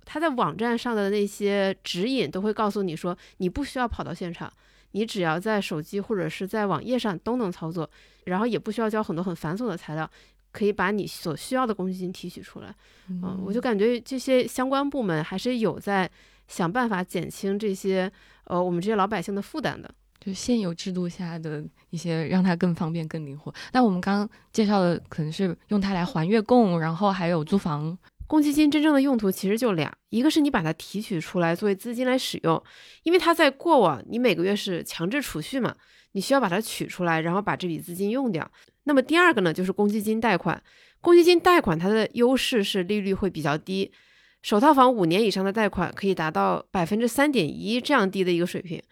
[0.04, 4.52] 他在网站上的那些指引都会告诉你说，你不需要跑到现场，
[4.92, 7.88] 你只要在手机或者是在网页上都能操作。
[8.26, 10.08] 然后也不需要交很多很繁琐的材料，
[10.52, 12.72] 可以把你所需要的公积金提取出来。
[13.08, 16.08] 嗯，我就感觉这些相关部门还是有在
[16.52, 18.12] 想办法减轻这些
[18.44, 19.92] 呃我们这些老百姓的负担的。
[20.20, 23.52] 就现有制度下的一些让它更方便、更灵活。
[23.72, 27.98] 那我们刚刚介绍的可能是用它来还月供，然后还有租房。
[28.28, 32.62] 公积金真正的用途其实就俩，一个是你把它提取出来作为资金来使用，
[33.02, 35.74] 因为它在过往你每个月是强制储蓄嘛，
[36.12, 38.48] 你需要把它取出来，然后把这笔资金用掉。
[38.84, 40.62] 那么第二个呢，就是公积金贷款。
[41.00, 43.90] 公积金贷款它的优势是利率会比较低，
[44.42, 48.82] 首套房五年以上的贷款可以达到百分之三点一这样低的一个水平。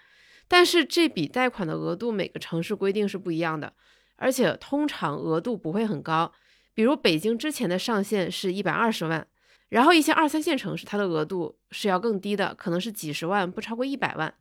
[0.47, 3.73] 但是这笔贷款的额度每个城市规定是不一样的，
[4.17, 6.33] 而且通常额度不会很高。
[6.73, 9.27] 比如北京之前的上限是一百二十万，
[9.69, 14.33] 然后一些二三线城市它的额度是要更低的，可能是几十万，不超过一百万。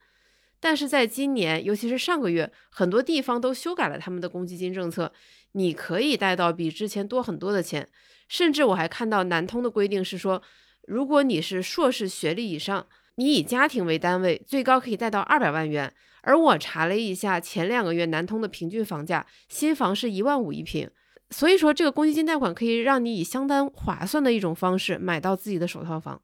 [0.59, 5.11] 但是在今年，尤其是上个月，很多地方都修改了他们的公积金政策，
[5.53, 7.87] 你可以贷到比之前多很多的钱。
[8.27, 10.41] 甚至我还看到南通的规定是说，
[10.89, 15.93] 如果你是硕士学历以上，你以家庭为单位，最高可以贷到二百万元。
[16.23, 20.89] 而我查了一下，前两个月南通的平均房价，新房是一万五一平。
[21.29, 26.19] 所以说，这个公积金贷款可以让你以相当划算的一种方式买到自己的首套房。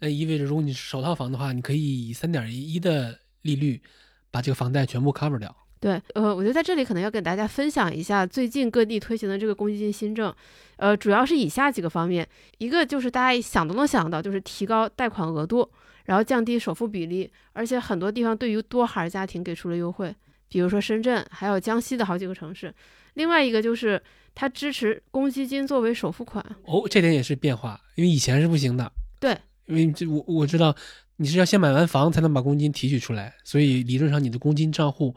[0.00, 3.82] 那意味着，如果你是首套房的话，你可以以三点一的利率
[4.30, 5.63] 把这个房贷全部 cover 掉。
[5.84, 10.34] 对，呃，我觉得在这里可能要跟大家分享一下最近各地推行的这个公积金新政，
[10.76, 15.70] 呃，主要是以下几个方面，一个就是大家想都能想到，就是提高贷款额度，
[16.06, 20.16] 然后降低首付比例，而且很多地方对于多孩家庭给出了优惠，
[20.48, 22.74] 比如说深圳，还有江西的好几个城市。
[23.12, 24.02] 另外一个就是
[24.34, 26.42] 它支持公积金作为首付款。
[26.64, 28.90] 哦，这点也是变化，因为以前是不行的。
[29.20, 30.74] 对，因为这我我知道
[31.16, 35.14] 你是要先买完房才能把公积金提取出来，所以理论上你的公积金账户。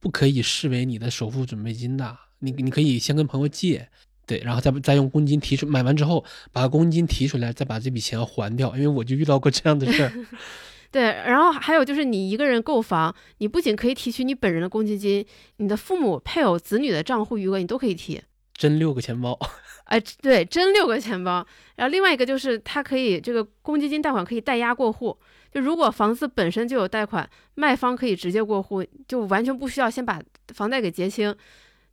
[0.00, 3.88] 不可以视为你的首付准备金的，你你可以先跟朋友借，
[4.26, 8.76] 对，然后再再用公积金提出，买完之后把公积金提出来，再把这笔钱还掉。
[8.76, 10.12] 因为我就遇到过这样的事儿。
[10.90, 18.22] 对，然后还有就是你一个人购房，你不仅可以提取你本人的公积金，你的父母、配偶、子女的账户余额你都可以提。
[18.54, 19.38] 真六个钱包。
[19.84, 21.46] 哎，对，真六个钱包。
[21.76, 25.18] 然后另外一个就是它可以这个公积金贷款可以代押过户。
[25.50, 30.20] 就如果房子本身就有贷款，卖方可以直接过户，就完全不需要先把
[30.54, 31.34] 房贷给结清，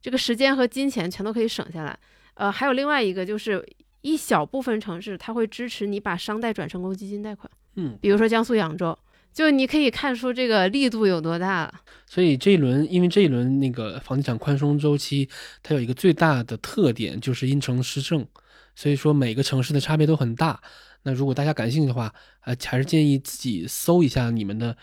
[0.01, 1.97] 这个时间和金钱全都可以省下来。
[2.33, 3.65] 呃，还有另外一个就是
[4.01, 7.49] 一小部分城市，它会支持你把商贷转成公积金贷款。
[7.75, 8.97] 嗯，比如说江苏扬州，
[9.33, 11.73] 就你可以看出这个力度有多大了。
[12.05, 15.29] 所以这一轮，因为这一轮那个房地产宽松周期，
[15.63, 18.27] 它有一个最大的特点就是因城施政，
[18.75, 20.61] 所以说每个城市的差别都很大。
[21.05, 24.75] 那如果大家感兴趣的话，呃，还是建议自己搜一下你们的，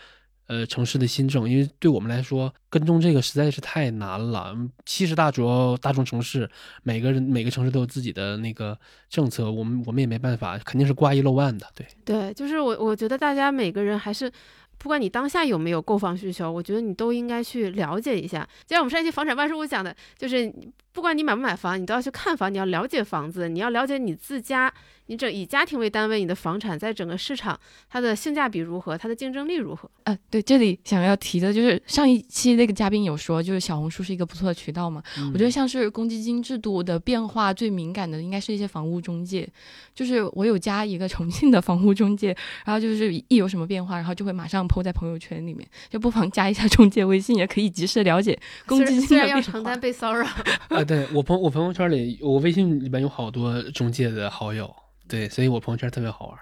[0.47, 4.55] 呃，城市的新政，因为对我们来说跟踪这个实在是太难了。
[4.85, 6.49] 七十大主要大众城市，
[6.81, 8.75] 每个人每个城市都有自己的那个
[9.09, 11.67] 政策，我们我们也没办法，肯定是挂一漏万的。
[11.75, 14.31] 对对，就是我我觉得大家每个人还是。
[14.79, 18.45] 不管你当下有没有购房需求，我觉得你都应该去了解一下。
[18.65, 20.53] 就像我们上一期房产万事屋讲的，就是
[20.93, 24.71] 不管你买不买房，你都要去看房，你要了解房子，你要了解你自家，
[25.07, 29.89] 你整以家庭为单位，你的房产在整个市场它的性价比如何，它的竞争力如何？
[30.05, 35.01] 呃，对，这里想要提的就是上一期那个嘉宾有说，就是小红书是一个不错的渠道嘛。
[35.33, 39.47] 我觉得像是公积金制度的变化最敏感的，应该是一些房屋中介。
[39.93, 44.63] 就是我有加一个重庆的房屋中介，然后就是一有什么变化，然后就会马上。
[44.65, 50.25] 抛在朋友圈里面，就不妨加一下中介微信，也可以及时了解公积金虽然要承担被骚扰
[50.83, 54.73] 啊，对我朋我朋友圈里，我微信里边有好多中介的好友，
[55.07, 56.37] 对，所以我朋友圈特别好玩。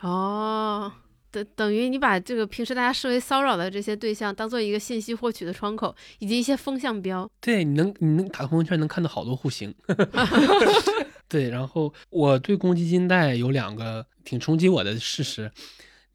[0.00, 0.92] 哦，
[1.30, 7.30] 等等于你把这个平时大家视为骚扰的这些对象，当做一个信息获取的窗口，以及一些风向标。
[7.40, 9.72] 对，你能你能打朋友圈能看到好多户型。
[11.28, 15.50] 对，然后我对公积金贷有两个挺冲击我的事实。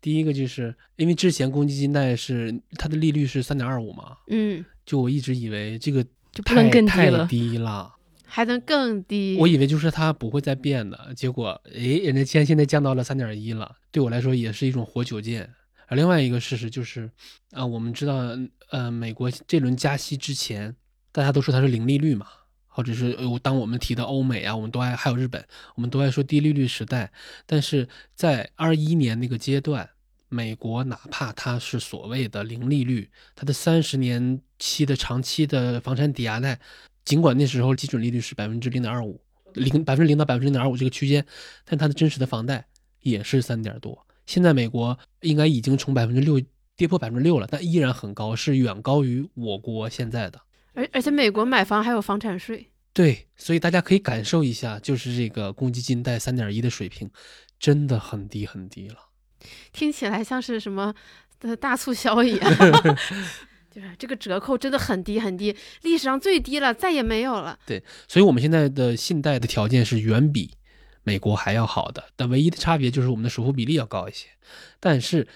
[0.02, 7.94] 第一个就是因为之前公积金贷是它的利率是三点二五嘛，嗯，就我一直以为这个就不能更低了，低了，
[8.26, 9.38] 还能更低。
[9.40, 15.50] 我以为就是它不会再变的，结果诶，人家现现在降到了三点一了，对我来说也是一种活久见。
[15.88, 17.12] 而另外一个事实就是
[17.52, 18.38] 啊，我们知道
[18.70, 20.74] 呃，美国这轮加息之前，
[21.12, 22.28] 大家都说它是零利率嘛，
[22.68, 27.12] 或者是呃，当我们提到欧美啊，我们都爱还有日本，我们都爱说低利率时代，
[27.46, 29.90] 但是在二一年那个阶段。
[30.34, 36.60] 美国哪怕它是所谓的零利率，它的三十年期的长期的房产抵押贷，
[37.04, 39.20] 尽管那时候基准利率是百分之零点二五，
[39.56, 41.26] 零百分之零到百分之零点二五这个区间，
[41.66, 42.64] 但它的真实的房贷
[43.00, 44.06] 也是三点多。
[44.28, 46.40] 现在美国应该已经从百分之六
[46.78, 50.40] 跌破百分之六了，但依然很高，是远高于我国现在的。
[50.74, 57.10] 而而且美国买房还有房产税，对，所以大家可以感受一下，就是这个公积金贷三点一的水平，
[57.60, 58.96] 真的很低很低了。
[59.74, 60.94] 听起来像是什么
[61.40, 62.52] 的大促销一样，
[63.74, 67.58] 就是这个折扣真的很低很低，历史上最低了，再也没有了。
[67.66, 70.52] 对，所以我们现在的信贷的条件是远比
[71.04, 74.28] 美国还要好的，但唯一的差别就是我们的首付比例要高一些。
[74.80, 75.28] 但是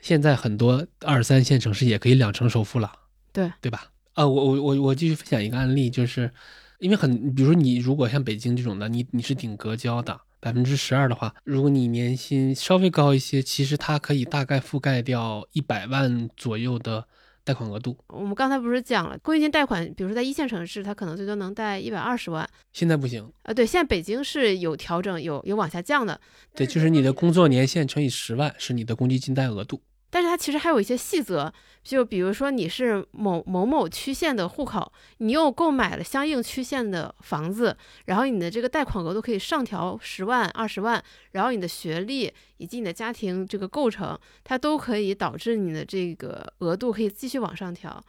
[0.00, 2.90] 现在很多二三线城市也可以两成首付了，
[3.32, 3.90] 对对吧？
[4.14, 6.32] 啊，我我我我继续分享一个案例，就是
[6.78, 10.20] 因为很，比如说你如果像北京这种的，你你是顶格交的。
[10.42, 17.06] 百分之十二的话，如果你年薪稍微高一些，其实它可以大概覆盖掉一百万左右的
[17.44, 17.96] 贷款额度。
[18.08, 22.48] 我们刚才不是讲了，公积金贷款，比如说在一线城市，它可能最多能贷一百二十万。
[22.72, 26.20] 现在不行，啊，对，现在北京是有调整，有有往下降的。
[26.54, 29.80] 对，就是你的工作年限乘以十万是你的公积金贷额度。
[30.14, 31.50] 但是它其实还有一些细则，
[31.82, 48.04] 就比如说你是某某某区县的户口，你又购买了相应区县的房子，然后你的这个贷款额度可以上调十万、二十万，然后你的学历以及你的家庭这个构成，它都可以导致你的这个额度可以继续往上调。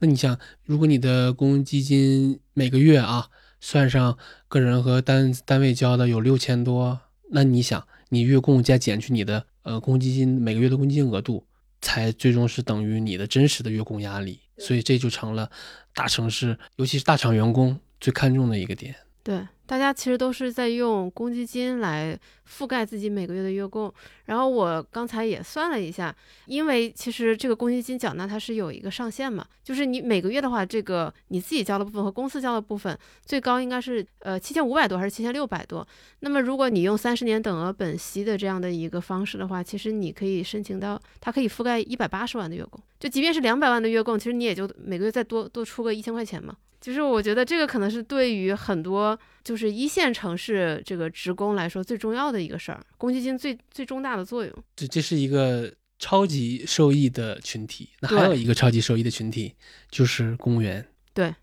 [0.00, 3.30] 那你想，如果你的公积金每个月啊，
[3.60, 7.00] 算上个人和单单位交的有六千多，
[7.30, 9.46] 那你想，你月供再减去你的。
[9.66, 11.44] 呃，公积金每个月的公积金额度，
[11.80, 15.50] 才最终是等于你的真实的月供压力，所以这就成了
[15.92, 18.94] 大城市，尤其是大厂员工最看重的一个点。
[19.26, 19.46] 对。
[19.66, 22.16] 大家其实都是在用公积金来
[22.48, 23.92] 覆盖自己每个月的月供，
[24.26, 26.14] 然后我刚才也算了一下，
[26.44, 35.84] 因为其实这个公积金缴纳它是有一个上限嘛，就是你每个月的话，这个你自己交的部分和公司交的部分最高应该是呃七千五百多还是七千六百多。
[36.20, 46.54] 那么如果你用三十年等额本息的这样的一个方式的话，其实你可以申请到它可以覆盖一百八十万的月供，就即便是两百万的月供，其实你也就每个月再多多出个一千块钱嘛。
[46.86, 54.54] 就是我觉得这个可能是对于很多就是一线城市这个职工来说最重要的一个事儿，公积金最最重大的作用。
[54.76, 57.90] 这这是一个超级受益的群体。
[57.98, 59.52] 那还有一个超级受益的群体
[59.90, 60.86] 就是公务员。
[61.12, 61.34] 对。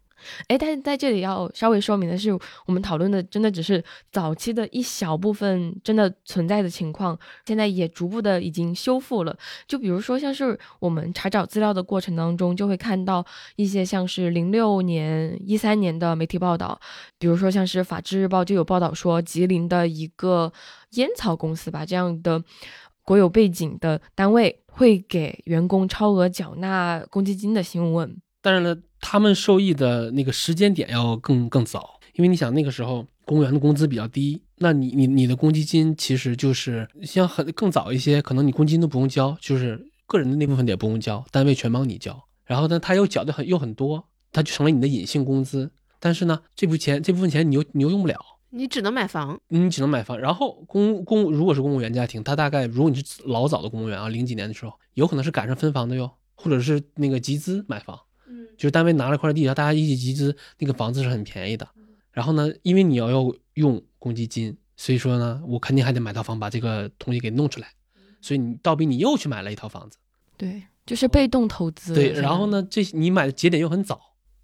[0.47, 2.31] 哎，但是在这里要稍微说明的是，
[2.65, 9.35] 我们讨论的真的只是早期的一小部分真的存在的情况，现在也逐步的已经修复了。
[9.67, 16.79] 就比如说，像是我们查找资料的过程当中，就会看到一些像是零六年、一三年的媒体报道，
[17.17, 20.51] 比如说像是《法制日报》就有报道说，吉林的一个
[20.91, 22.43] 烟草公司吧，这样的
[23.03, 28.15] 国有背景的单位会给员工超额缴纳公积金的新闻。
[28.41, 42.23] 当然了，他们受益的那个时间点要更更早，因为你想那个时候公务员的工资比较低，那你你你的公积金其实就是像很更早一些，可能你公积金都不用交，就是个人的那部分也不用交，单位全帮你交。
[42.45, 45.71] 然后呢，他又缴的很又很多，他就成了你的隐性工资。
[45.99, 48.17] 但是呢，这部钱这部分钱你又你又用不了，
[48.51, 50.17] 你只能买房，你只能买房。
[50.17, 57.99] 然后公公如果是公务员家庭，他大概如果你是老早的公务员啊，零几年的时候，有可能是赶上分房的哟，或者是那个集资买房。
[58.57, 61.67] 就是单位拿了块地，然后大家一起集资，那个房子是很便宜的。
[62.11, 67.67] 然后呢，因为你要要用公积金，所以说呢，我肯定还得买套房，把这个东西给弄出来。
[68.21, 69.97] 所以你倒逼你又去买了一套房子。
[70.37, 71.93] 对，就是被动投资。
[71.93, 73.99] 对，然后呢，这你买的节点又很早，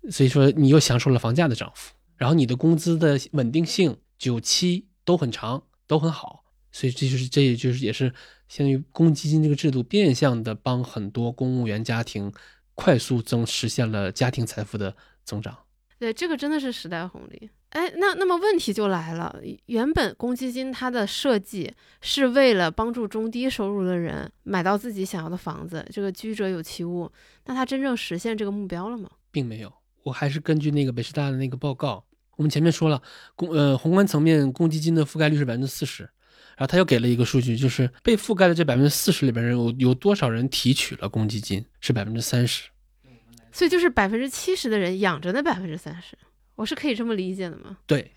[0.10, 6.44] 所以说你又享受了房价的涨幅，然后你的工资的稳定性、久期都很长，都很好。
[6.72, 8.14] 所以这就是这也就是也是
[8.48, 12.34] 相当于公积金这个制度变相的帮很多公务员家庭。
[12.80, 15.54] 快速增实现了家庭财富的增长，
[16.00, 17.50] 对这个真的是时代红利。
[17.72, 27.12] 哎，那那么问题就来了，原本公积金它的设计是为了帮助中低收入的人买到自己想要的房子，这个居者有其屋，
[27.48, 29.10] 那它真正实现这个目标了吗？
[29.30, 29.72] 并没有，
[30.04, 32.06] 我还是根据那个北师大的那个报告，
[32.38, 33.02] 我们前面说了，
[33.36, 36.10] 公呃宏观层面公积金的覆盖率是百分之四十，
[36.60, 41.66] 然后他又给了一个数据，就是被覆盖的这百分之四十里边人有有多少人提取了公积金？
[41.80, 42.68] 是百分之三十。
[43.54, 46.18] 所以就是百分之七十的人养着那百分之三十，
[46.56, 47.78] 我是可以这么理解的吗？
[47.88, 48.12] 对，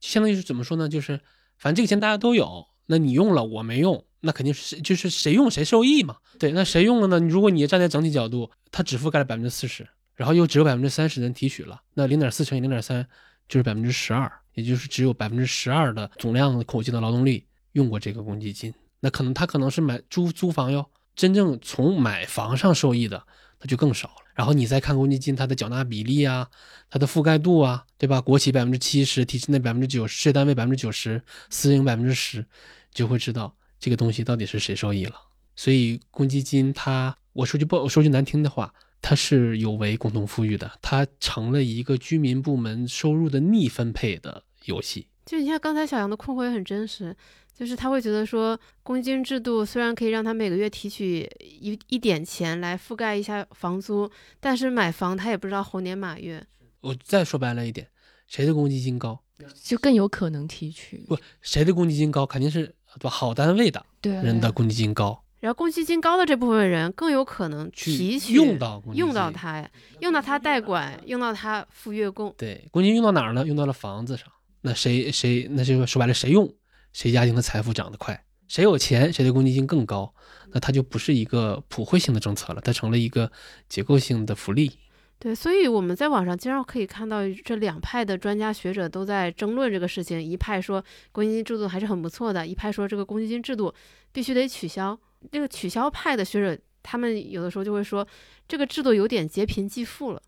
[0.00, 0.88] 相当于是怎么说呢？
[0.88, 1.20] 就是
[1.56, 6.16] 反正这个钱大家都有，那你用了我没用，那肯定是就是谁用谁受益嘛。
[6.40, 7.20] 对，那谁用了呢？
[7.20, 9.86] 如果你站在整体角度，它只覆盖了百分之四十，
[10.16, 13.06] 然后又只有百分之三十人提取了，那零点四乘以零点三
[13.48, 18.74] 就是百分之十二，也就是只有百分之十二的总量口径的劳动力用过这个公积金。
[18.98, 23.22] 那可能他可能是买租租房哟，真正从买房上受益的，
[23.60, 24.14] 那就更少了。
[24.34, 26.48] 然后你再看公积金它的缴纳比例啊，
[26.90, 28.20] 它的覆盖度啊，对吧？
[28.20, 32.44] 国企百分之七十，体制内百分之九十，事业单位百分之九十，私营百分之十，
[32.92, 35.14] 就会知道这个东西到底是谁受益了。
[35.54, 45.06] 所以公积金它，我说句不，我说句难听的话，它是有违共同富裕的，它成了一个居民部门收入的逆分配的游戏。
[45.24, 47.16] 就你像刚才小杨的困惑也很真实。
[47.56, 56.44] 就是他会觉得说，公积金制度虽然可以让他每个月提取一一点钱来覆盖一下房租，但是买房他也不知道猴年马月。
[56.80, 57.86] 我再说白了一点，
[58.26, 59.22] 谁的公积金高，
[59.62, 61.04] 就更有可能提取。
[61.06, 62.74] 不，谁的公积金高，肯定是
[63.04, 65.22] 好单位的人的公积金高。
[65.40, 72.34] 然后公积金高的这部分人更有可能提取用到用到它，用到他贷款，用到他付月供。
[72.36, 73.44] 对，公积金用到哪儿呢？
[73.46, 74.26] 用到了房子上。
[74.62, 76.50] 那谁谁那就说白了，谁用？
[76.94, 80.14] 谁家庭的财富涨得快，谁有钱谁的公积金更高，
[80.52, 83.30] 那它就不是一个普惠性的政策了，它成了一个
[83.68, 84.78] 结构性的福利。
[85.18, 93.74] 对，所以我们在网上经常可以看到这两派的专家学者都在争论这个事情，一派说公积金制度还是很不错的，一派说这个公积金制度
[94.12, 94.98] 必须得取消。
[95.32, 98.06] 这个取消派的学者，他们有的时候就会说，
[98.46, 100.22] 这个制度有点劫贫济富了。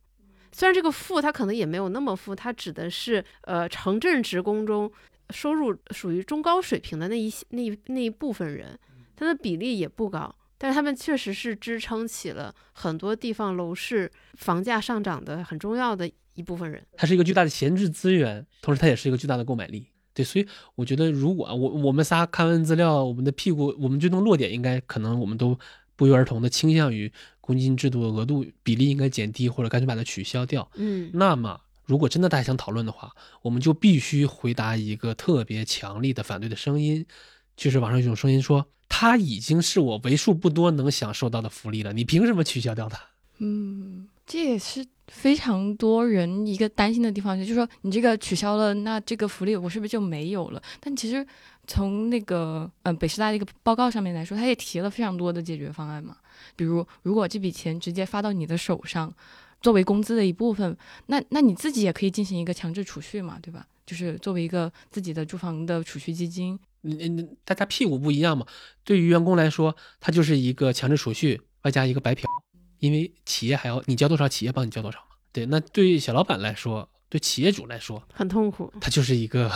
[0.52, 4.90] 虽然这个富他可能也没有那么富，他指的是呃城镇职工中
[5.30, 8.78] 收入属于中高水平的那一那那一部分人，
[9.14, 10.34] 他的比例也不高。
[10.58, 16.82] 但是他们确实是支撑起了很多地方楼市房价上涨的很重要的一部分人。
[16.96, 19.86] 它是一个巨大的闲置资源，同时它也是一个巨大的购买力。
[20.14, 25.58] 对，所以我觉得，如果我我们仨看完资料，我们的屁股，我们最终落点应该可能我们都
[25.94, 27.12] 不约而同的倾向于
[27.42, 30.66] 公积金制度的额度比例应该减低，或者干脆把它取消掉。
[30.76, 37.06] 嗯，那么如果真的大家想讨论的话，我们就必须回答一个特别强力的反对的声音，
[37.56, 38.66] 就是网上一种声音说。
[38.88, 42.98] 它已经是我为数不多能享受到的福利了，你凭什么取消掉它？
[43.38, 50.62] 嗯，这也是非常多人一个担心的地方，就是说你这个取消了，那这个福利我是不是就没有了？
[50.80, 51.26] 但其实
[51.66, 56.16] 从那个嗯北师大的一个报告上面来说，他也提了非常多的解决方案嘛，
[56.54, 59.12] 比如如果这笔钱直接发到你的手上，
[59.60, 60.76] 作为工资的一部分，
[61.06, 63.66] 那那你自己也可以进行一个强制储蓄嘛，对吧？
[63.86, 66.58] 就是作为一个自己的住房的储蓄基金。
[66.82, 68.46] 你你大家屁股不一样嘛？
[68.84, 72.24] 对于员工来说，他就是一个强制储蓄外加一个白嫖，
[72.78, 75.16] 因为企业还要你交多少，企业帮你交多少嘛。
[75.32, 79.50] 对，那对于小老板来说，对企业主来说很痛苦，他就是一个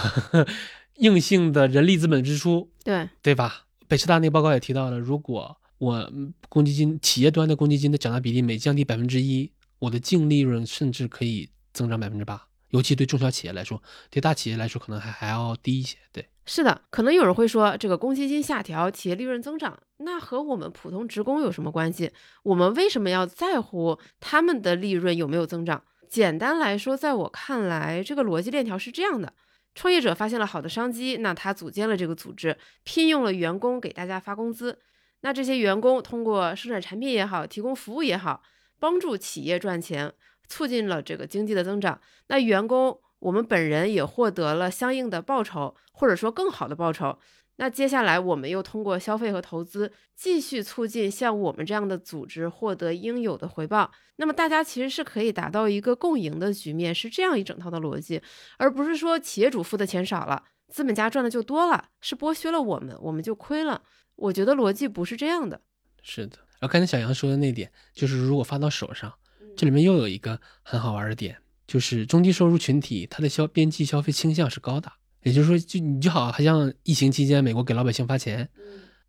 [0.98, 3.66] 硬性的人力资本支出，对对吧？
[3.86, 6.12] 北师大那个报告也提到了，如果我
[6.48, 9.50] 公积金企业端的公积金的缴纳比例每降低百分之一，
[9.80, 12.46] 我的净利润甚至可以增长百分之八。
[12.68, 15.98] 尤其对中小企业来说，对大企业来说可能还还要低一些。
[16.12, 22.12] 对，是的，可能有人会说，这个公积金下调，企业利润增长，那和我们普通职工有什么关系？
[22.44, 25.82] 我们为什么要在乎他们的利润有没有增长？
[26.08, 29.32] 简单来说，在我看来，这个逻辑链条是这样的：
[29.74, 34.78] 创业者发现了好的商机，那他组建了这个组织，聘用了员工给大家发工资，
[35.22, 38.42] 那这些员工通过生产产品也好，提供服务也好，
[38.80, 40.12] 帮助企业赚钱。
[40.48, 47.16] 促进了这个经济的增长，那员工我们本人也获得了相应的报酬，或者说更好的报酬。
[47.54, 53.92] 那接下来我们又通过消费和投资，继续促进像我们这样的组织获得应有的回报。
[54.16, 58.20] 那么大家其实是可以达到一个共赢的局面，是这样一整套的逻辑，
[58.58, 63.82] 而不是说企业主付的钱少了，资本家赚的就多了，是剥削了我们，我们就亏了。
[64.16, 65.60] 我觉得逻辑不是这样的。
[66.02, 69.12] 是的，然后刚才小杨说的那点，就是如果发到手上。
[69.56, 71.36] 这里面又有一个很好玩的点，
[71.66, 74.90] 就是中低收入群体，他的消边际消费倾向是高的。
[75.22, 78.48] 也就是说，就你就好像疫情期间美国给老百姓发钱，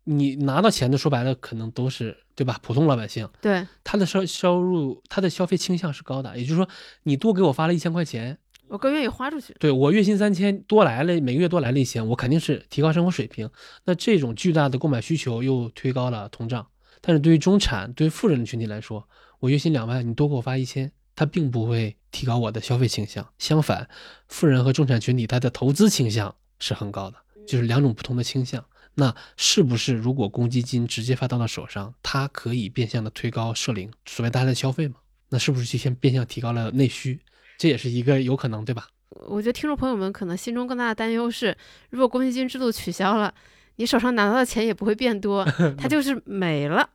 [0.04, 2.58] 你拿到钱的说白了可能都是对吧？
[2.60, 6.36] 普通老百姓，对他的收收入，他的消费倾向是高的。
[6.36, 6.68] 也就是说，
[7.04, 8.36] 你多给我发了一千块钱，
[8.68, 9.54] 我更愿意花出去。
[9.60, 13.48] 对我月薪三千多来了，每个月多来了一千，我肯定是提高生活水平。
[13.84, 16.66] 那这种巨大的购买需求又推高了通胀。
[17.02, 19.06] 但是对于中产、对于富人的群体来说，
[19.40, 23.28] 我月薪两万，你多给我发一千，它并不会提高我的消费倾向。
[23.38, 23.90] 相反，
[24.28, 28.64] 富人和中产群体他的投资倾向是很高的，就是两种不同的倾向。
[28.94, 34.96] 那是不是如果公积金直接发到了手上，它可以变相的推高社龄，所谓大家的消费吗？
[35.30, 37.20] 那是不是就先变相提高了内需？
[37.58, 38.88] 这也是一个有可能，对吧？
[39.26, 41.56] 我觉得听众朋友们可能心中更大的担忧是，
[41.90, 43.32] 如果公积金制度取消了，
[43.82, 45.44] 你手上拿到的钱也不会变多，
[45.76, 46.88] 它就是没了。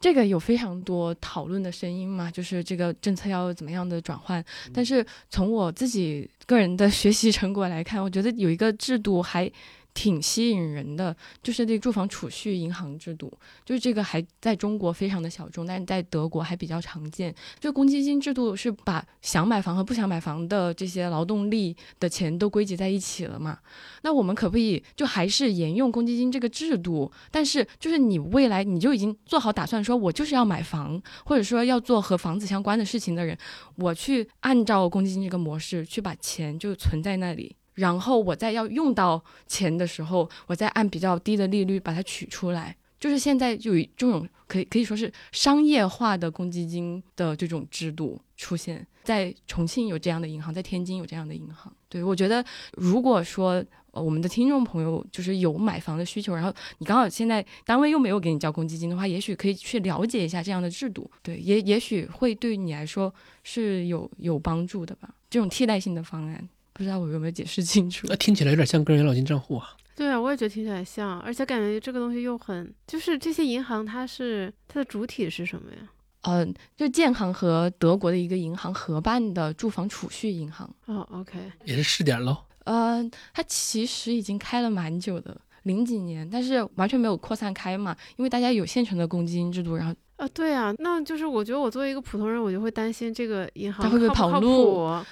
[0.00, 4.42] 这个有非常多讨论的声音嘛，就是这个政策要怎么样的转换。
[4.72, 9.52] 但是从我自己个人的学习成果来看，我觉得有一个制度还。
[9.94, 13.32] 挺吸引人的，就是这住房储蓄银行制度，
[13.64, 17.32] 就是这个还在中国非常的小众，但是在德国还比较常见。
[17.60, 23.58] 就公积金制度是把想买房和不想买房的这些劳动力的钱都归集在一起了嘛？
[24.02, 27.10] 那我们可不可以就还是沿用公积金这个制度？
[27.30, 33.38] 但是就是你未来你就已经做好打算，说我就是要买房，或者说要做和房子相关的事情的人，
[33.76, 37.54] 我去按照公积金这个模式去把钱就存在那里。
[37.74, 51.72] 然后我在要用到钱的时候，我再按比较低的利率把它取出来，就是现在就有这种可以可以说是商业化的公积金的这种制度出现在重庆有这样的银行，在天津有这样的银行。
[51.88, 63.12] 对我觉得，如果说我们的听众朋友就是有买房的需求，然后你刚好现在单位又没有给你交公积金的话，也许可以去了解一下这样的制度，对，也也许会对你来说
[63.44, 66.48] 是有有帮助的吧，这种替代性的方案。
[66.74, 68.06] 不知道我有没有解释清楚？
[68.10, 69.70] 那听起来有点像个人养老金账户啊。
[69.96, 75.78] 对啊，我也觉得听起来像，而且感觉这个东西又很，就是这些银行它是它的主体是什么呀？
[76.22, 76.46] 呃，
[76.76, 80.68] 就建行和德国的一个银行合办的住房储蓄银行。
[80.86, 82.36] 哦，OK，也是试点喽。
[82.64, 95.04] 呃，它其实已经开了蛮久的，零几年，但是完全没有扩散开嘛，因为大家有现成的公积金制度，然后啊，对啊，那就是我觉得我作为一个普通人，我就会担心这个银行它会不会跑路谱，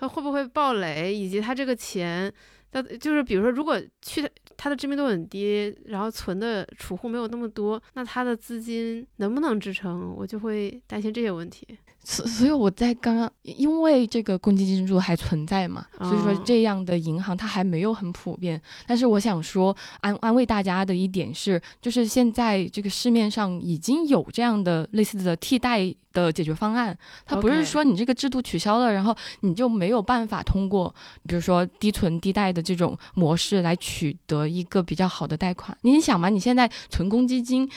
[0.00, 2.32] 他会不会暴雷，以及他这个钱，
[2.72, 4.26] 他就是比如说，如果去
[4.56, 11.78] 他的知名度很低，然后存的储户没有那么多，那他的资金能不能支撑，我就会担心这些问题。
[12.02, 18.60] 所所以我在刚刚，因为这个公积金制度还存在嘛，所以说哦这样的银行它还没有很普遍。
[18.86, 26.96] 但是我想说安安慰大家的一点是，就是现在这个市面上已经有这样的类似的替代的解决方案，
[27.26, 30.92] 它不是说你这个制度取消了，然后你就没有办法通过
[31.28, 35.76] 比如说低存低贷的这种模式来取得一个比较好的贷款。
[35.82, 37.70] 你想嘛，你现在存公积金。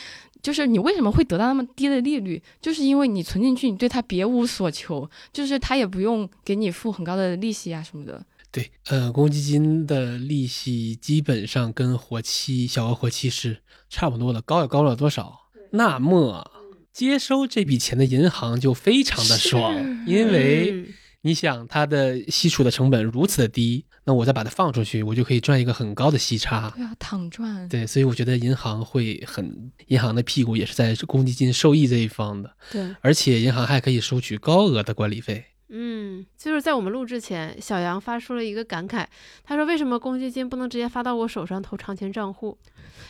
[0.43, 8.23] 就是你为什么会得到那么低的利率，就是因为你存进去，你对它别无所求，就是它也不用给你付很高的利息啊什么的。
[8.51, 15.39] 对，呃，公积金的利息基本上跟活期、小额活期是差不多的，高也高不了多少。
[15.71, 16.51] 那么
[16.91, 19.73] 接收这笔钱的银行就非常的爽，
[20.05, 20.93] 因为嗯
[21.25, 26.69] 你想它的吸储的成本如此的低，那我再把它放出去，我就可以赚一个很高的息差。
[26.75, 27.67] 对啊，躺赚。
[27.69, 35.45] 对，所以我觉得银行会很，银行的屁股也是在公积金受益这一方的，对，而且银行还可以收取高额的管理费。
[35.69, 39.05] 嗯，就是在我们录制前，小杨发出了一个感慨，
[39.43, 42.57] 他说：“为什么公积金不能直接发到我手上投长钱账户？”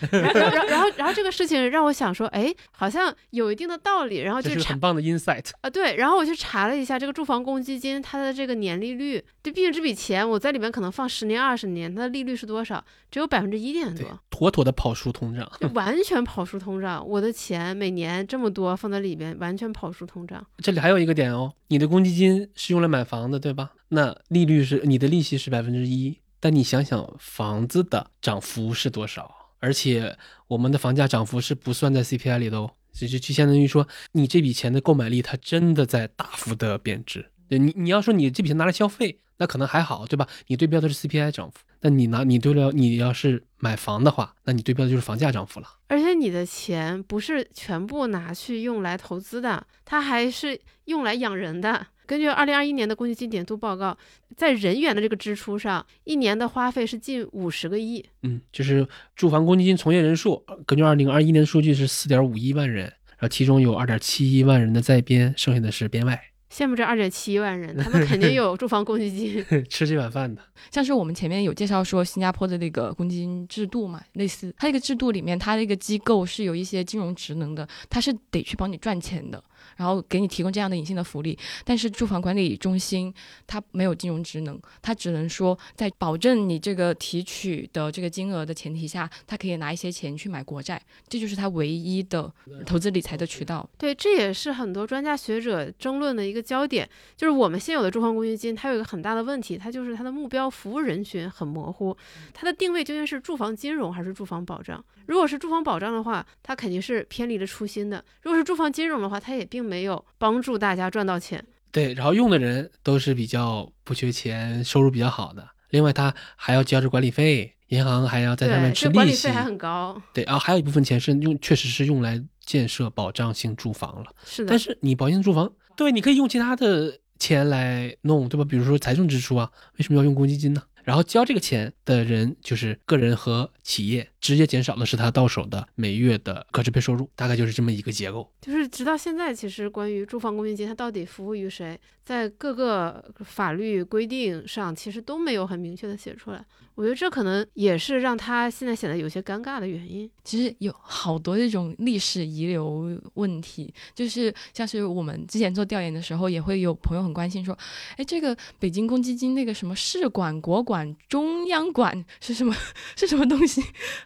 [0.11, 4.19] 然后，然后，然后，然后这个事情让我想说，哎，好像有一定的道理。
[4.19, 5.49] 然后就查这是个很棒的 insight。
[5.61, 12.83] 啊，对，然后我去查了一下这个住房公积金它的这个年利率，对，毕竟这笔钱我在里面可能放十年、二十年，它的利率是多少？
[13.11, 15.49] 只有百分之一点多，，妥妥的跑输通胀。
[15.59, 17.07] 就完全跑输通胀。
[17.07, 20.43] 我的钱每年这么多放在里边，完全跑输通胀。
[20.57, 23.71] 这里还有一个点哦，你的公积金是用来买房的，对吧？
[23.89, 29.33] 那利率是你的利息是百分之一，但你想想房子的涨幅是多少？
[29.59, 37.31] 而且我们的房价涨幅是不算在 CPI 里的哦，就就就相当于说你这笔钱的购买力它真的在大幅的贬值。
[37.47, 40.27] 对你你要说你这笔钱拿来消费，那可能还好，对吧？
[40.47, 45.67] 你对标的是 CPI 涨幅，但你拿你对标你要是买房的话，那你对标的就是房价涨幅了。
[45.87, 51.87] 而且你的钱不是全部拿去用来投资的，它还是用来养人的。
[52.05, 53.97] 根据二零二一年的公积金年度报告，
[54.35, 58.03] 在人员的这个支出上，一年的花费是近五十个亿。
[58.23, 66.21] 嗯，就是住房公积金从业人数，根据二零二一年的数据是四点五一万人，然后其中有二点七一万人的在编，剩下的是编外，
[66.53, 69.43] 羡慕这二点七万人，他们肯定 有住房公积金。
[69.67, 70.39] 吃这碗饭的。
[70.69, 79.43] 像是我们前面有介绍说新加坡的那个公积金制度嘛，类似它这个制度里面，它那个机构是有一些金融职能的，它是得去帮你赚钱的，
[79.77, 81.37] 然后给你提供这样的隐性的福利。
[81.65, 83.11] 但是住房管理中心
[83.47, 90.79] 它没有金融职能，它只能说在保证你这个提取的这个金额的前提下，它可以拿一些钱去买国债，
[91.09, 92.31] 这就是它唯一的
[92.63, 93.67] 投资理财的渠道。
[93.77, 101.97] 对，这也是很多专家学者争论的一个焦点，就是我们现有的住房公积金，它有一个很大的问题，它就是它的目标服务人群很模糊，
[102.33, 104.83] 它的定位究竟是住房金融还是住房保障？
[105.05, 111.43] 如果是住房保障的话，它肯定是偏离了初心的；如果是住房金融的话，它也并没有帮助大家赚到钱。
[111.71, 119.31] 对，然后用的人都是比较不缺钱、收入比较好的，另外他还要交着管理费，银行还要在上面对，吃利息理费。
[119.31, 119.99] 还很高。
[120.13, 124.05] 对，然后还有一部分钱是用，确实是用来建设保障性住房了。
[124.23, 128.43] 是的但，是你保障性住房，对，你可以用其他的钱来弄，对吧？
[128.43, 130.63] 比如说财政支出啊，为什么要用公积金呢？
[130.83, 138.31] 然后交这个钱的人就是个人和企业，直接减少的是他到手的每月的可支配收入，大概就是这么一个结构。
[138.39, 146.45] 就是直到现在，其实关于住房公积金它到底服务于谁，在各个法律规定上其实都没有很明确的写出来。
[146.75, 150.09] 我觉得这可能也是让他现在显得有些尴尬的原因。
[150.23, 157.55] 其实有好多这种历史遗留问题，就是像是我们之前做调研的时候，也会有朋友很关心说，
[157.95, 162.55] 哎，这个北京公积金那个什么市管、国管、中央管是什么
[162.97, 163.61] 是什么东西？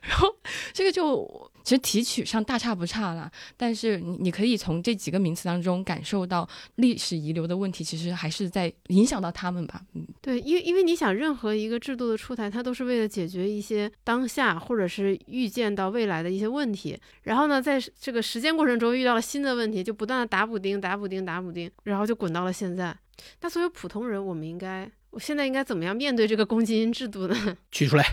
[0.08, 0.34] 然 后
[0.72, 9.82] 这个就其实提取上大差不差啦，但是你你可以从这几个名词当中感受到历史遗留的问题，其实还是在影响到他们吧。
[9.93, 16.97] 嗯，对，因为因为你想，任何一个制度的出台，它都是为了解决一些当下或者是预见到未来的一些问题。
[17.24, 22.97] 然后呢，在这个实践过程中遇到了新的问题，就不断的打补丁、打补丁、打补丁，然后就滚到了现在。
[23.41, 27.58] 那作为普通人，我们应该，我现在应该怎么样面对这个公积金制度呢？
[27.72, 28.05] 取出来，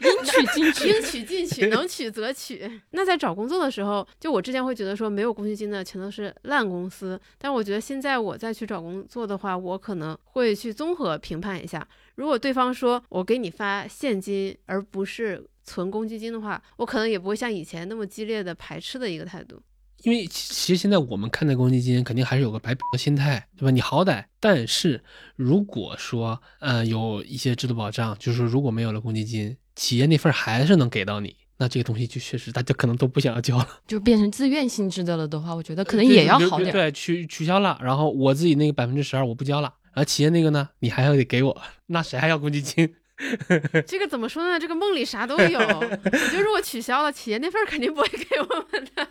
[0.08, 0.88] 应取尽取。
[0.88, 2.68] 应取尽取，能取则取。
[2.92, 11.86] 那在找工作的时候，就我之前会觉得说没有公积金的全都是烂公司，但我觉得现在我再去找工作的话，我可能会去综合评判一下。
[12.14, 19.60] 如果对方说我给你发现金，而不是存公积金的话，我可能也不会像以前那么激烈的排斥的一个态度。
[20.02, 23.70] 因为其其实现在我们看待公积金，肯定还是有个白嫖的心态，对吧？
[23.70, 25.02] 你好歹，但是
[25.36, 36.70] 如果说，呃，有一些制度保障，就是说如果没有了公积金，企业那份还是能给到你，那这个东西就确实大家可能都不想要交了，就变成自愿性质的了的话，我觉得可能也要好点。
[36.70, 42.94] 对对，取取消了，然后我自己那个百分之十二我不交了，然后企业那个呢，你还要得给我，那谁还要公积金？
[43.88, 44.60] 这个怎么说呢？
[44.60, 45.58] 这个梦里啥都有。
[45.58, 49.08] 我觉得如果取消了，企业那份肯定不会给我们的。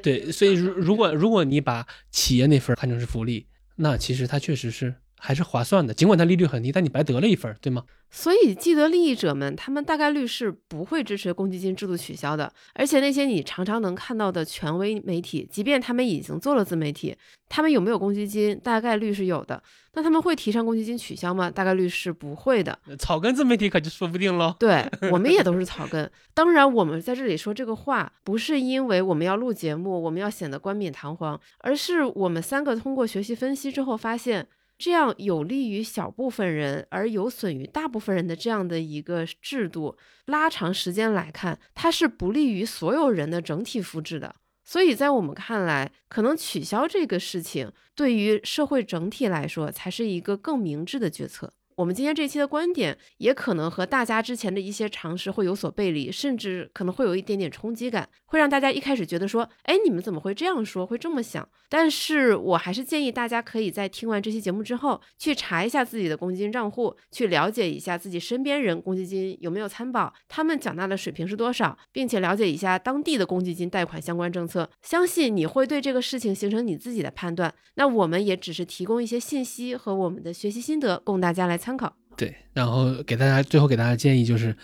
[0.00, 7.82] 对，所以如如果如果你把企业那份看成是福利，那其实它确实是还是划算的，尽管它利率很低，但你白得了一份儿，对吗？
[8.10, 12.50] 所以，既得利益者们，他们大概率是不会支持公积金制度取消的。
[12.72, 17.14] 而且，那些你常常能看到的权威媒体，即便他们已经做了自媒体，
[17.50, 19.62] 他们有没有公积金，大概率是有的。
[19.92, 21.50] 那他们会提倡公积金取消吗？
[21.50, 22.78] 大概率是不会的。
[22.98, 24.54] 草根自媒体可就说不定喽。
[24.58, 26.10] 对 我们也都是草根。
[26.32, 34.46] 当然，我们在这里说这个话，不是因为我们要录节目，我们要显得冠冕堂皇，而是我们三个通过学习分析之后发现。
[34.78, 44.36] 这样有利于小部分人，而有损于大部分人的这样的一个制度，拉长时间来看，它是不利于所有人的整体福祉的。
[44.64, 51.52] 所以在我们看来，可能取消这个事情，对于社会整体来说，才是一个更明智的决策。
[51.78, 61.48] 我们今天这期的观点，也可能和大家之前的一些常识会有所背离，甚至可能会有一点点冲击感，会让大家一开始觉得说，哎，你们怎么会这样说，会这么想？
[61.68, 74.68] 但是我还是建议大家可以在听完这期节目之后，去查一下自己的公积金账户，去了解一下自己身边人公积金有没有参保，他们缴纳的水平是多少，并且了解一下当地的公积金贷款相关政策。
[74.82, 77.54] 相信你会对这个事情形成你自己的判断。
[77.74, 81.94] 那我们也只是提供一些信息和我们的学习心得，供大家来参考。
[82.16, 84.56] 对，然后给大家最后给大家建议就是，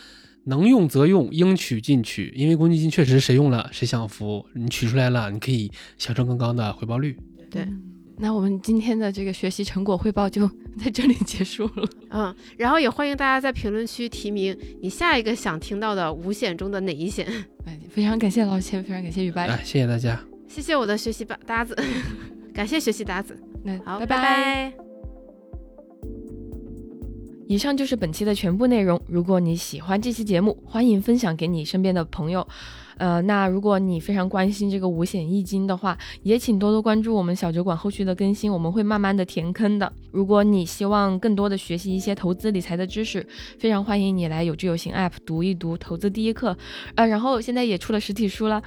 [0.45, 7.17] 能用则用，应取尽取，因为公积金确实谁用了谁享福，你取出来了，你可以享受更高的回报率。
[7.51, 7.65] 对，
[8.19, 10.49] 那我们今天的这个学习成果汇报就
[10.83, 11.89] 在这里结束了。
[12.11, 17.27] 嗯，然后也欢迎大家在评论区提名你下一个想听到的五险中的哪一险。
[17.67, 20.21] 哎，非常感谢老钱，非常感谢雨白，哎，谢谢大家。
[20.49, 21.77] 谢谢我的学习搭搭子，
[22.53, 23.39] 感谢学习搭子。
[23.63, 24.84] 那好，拜拜拜
[27.47, 29.01] 以上就是本期的全部内容。
[29.07, 32.47] 如果你喜欢这期节目，欢迎分享给你身边的朋友。
[32.97, 39.93] 呃，那如果你非常关心这个五险一金的话，也请多多关注我们小酒馆后续的更新，我们会慢慢的填坑的。
[40.11, 43.27] 如果你希望更多的学习一些投资理财的知识，
[43.59, 46.53] 非常欢迎你来有知有行 App 读一读《投资第一课》
[46.95, 48.63] 啊、然后现在也出了实体书了，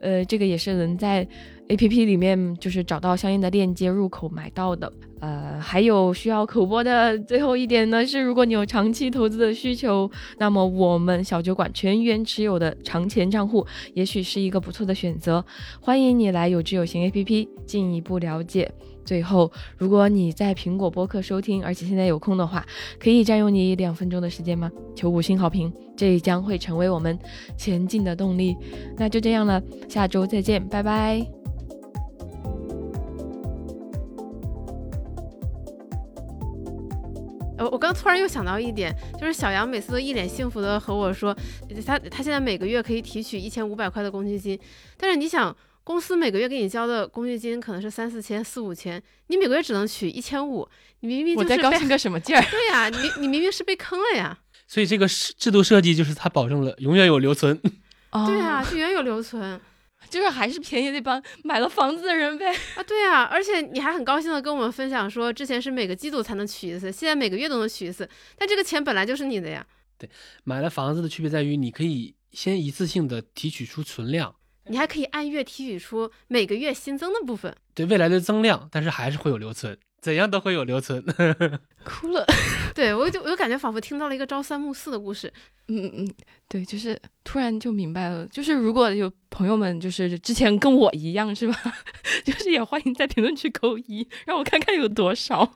[0.00, 1.26] 呃，这个也是能在
[1.68, 4.90] A P P 里面就是找到相应的链接入口买到的。
[5.22, 13.64] 呃，还有需要口播的最后一点呢，是如果你有长期投资的需求，那么我们小酒馆全员持有的长钱账户，
[13.94, 15.44] 也许是一个不错的选择。
[15.80, 18.68] 欢迎你来有知有行 A P P 进一步了解。
[19.04, 22.66] 最后，如果你在苹果播客收听，而且现在有空的话，
[22.98, 24.68] 可以占用你两分钟的时间吗？
[24.96, 27.16] 求五星好评，这将会成为我们
[27.56, 28.56] 前进的动力。
[28.96, 31.41] 那就这样了，下周再见，拜拜。
[37.58, 41.36] 我我刚突然又想到一点，就是小杨每次都一脸幸福的和我说，
[41.86, 44.58] 他他现在每个月可以提取一千五百块的公积金，
[44.96, 50.68] 但是你想，公司每个月给你交的公积金可能是三四千、四五千，你每个月只能取一千五，
[51.00, 52.42] 你明明我就是被在高兴个什么劲儿？
[52.50, 57.60] 对呀、你你明明是被坑了呀，所以这个制制度设计就是它保证了永远有留存。
[58.26, 59.60] 对啊，就永远有留存
[60.12, 62.54] 就是还是便宜那帮买了房子的人呗。
[62.76, 68.06] 啊，对啊，而且你还很高兴的跟我们分享说，之前是每个季度才能取一次，现在每个月都能取一次，
[68.36, 70.10] 但这个钱本来就是你的呀，对
[70.44, 74.36] 买了房子的区别在于，你可以先一次性的提取出存量，
[74.66, 77.56] 你还可以按月提取出每个月新增的部分。
[77.74, 81.02] 对未来的增量，但是还是会有留存，怎样都会有留存。
[81.84, 82.26] 哭了。
[82.74, 85.32] 对我就我就感觉仿佛听到了一个朝三暮四的故事。
[85.68, 86.14] 嗯嗯嗯，
[86.48, 88.26] 对，就是突然就明白了。
[88.26, 91.54] 就是如果有朋友们就是之前跟我一样是吧？
[92.24, 95.48] 就是也欢迎在评论区扣一，让我看看有多少。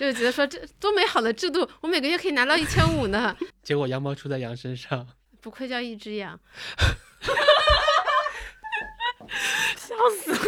[0.00, 5.06] 就觉得说这多美好的制度，我每个月可以拿到一千五呢，结果羊毛出在羊身上。
[5.42, 6.40] 不愧叫一只羊。
[9.76, 10.38] 笑死了。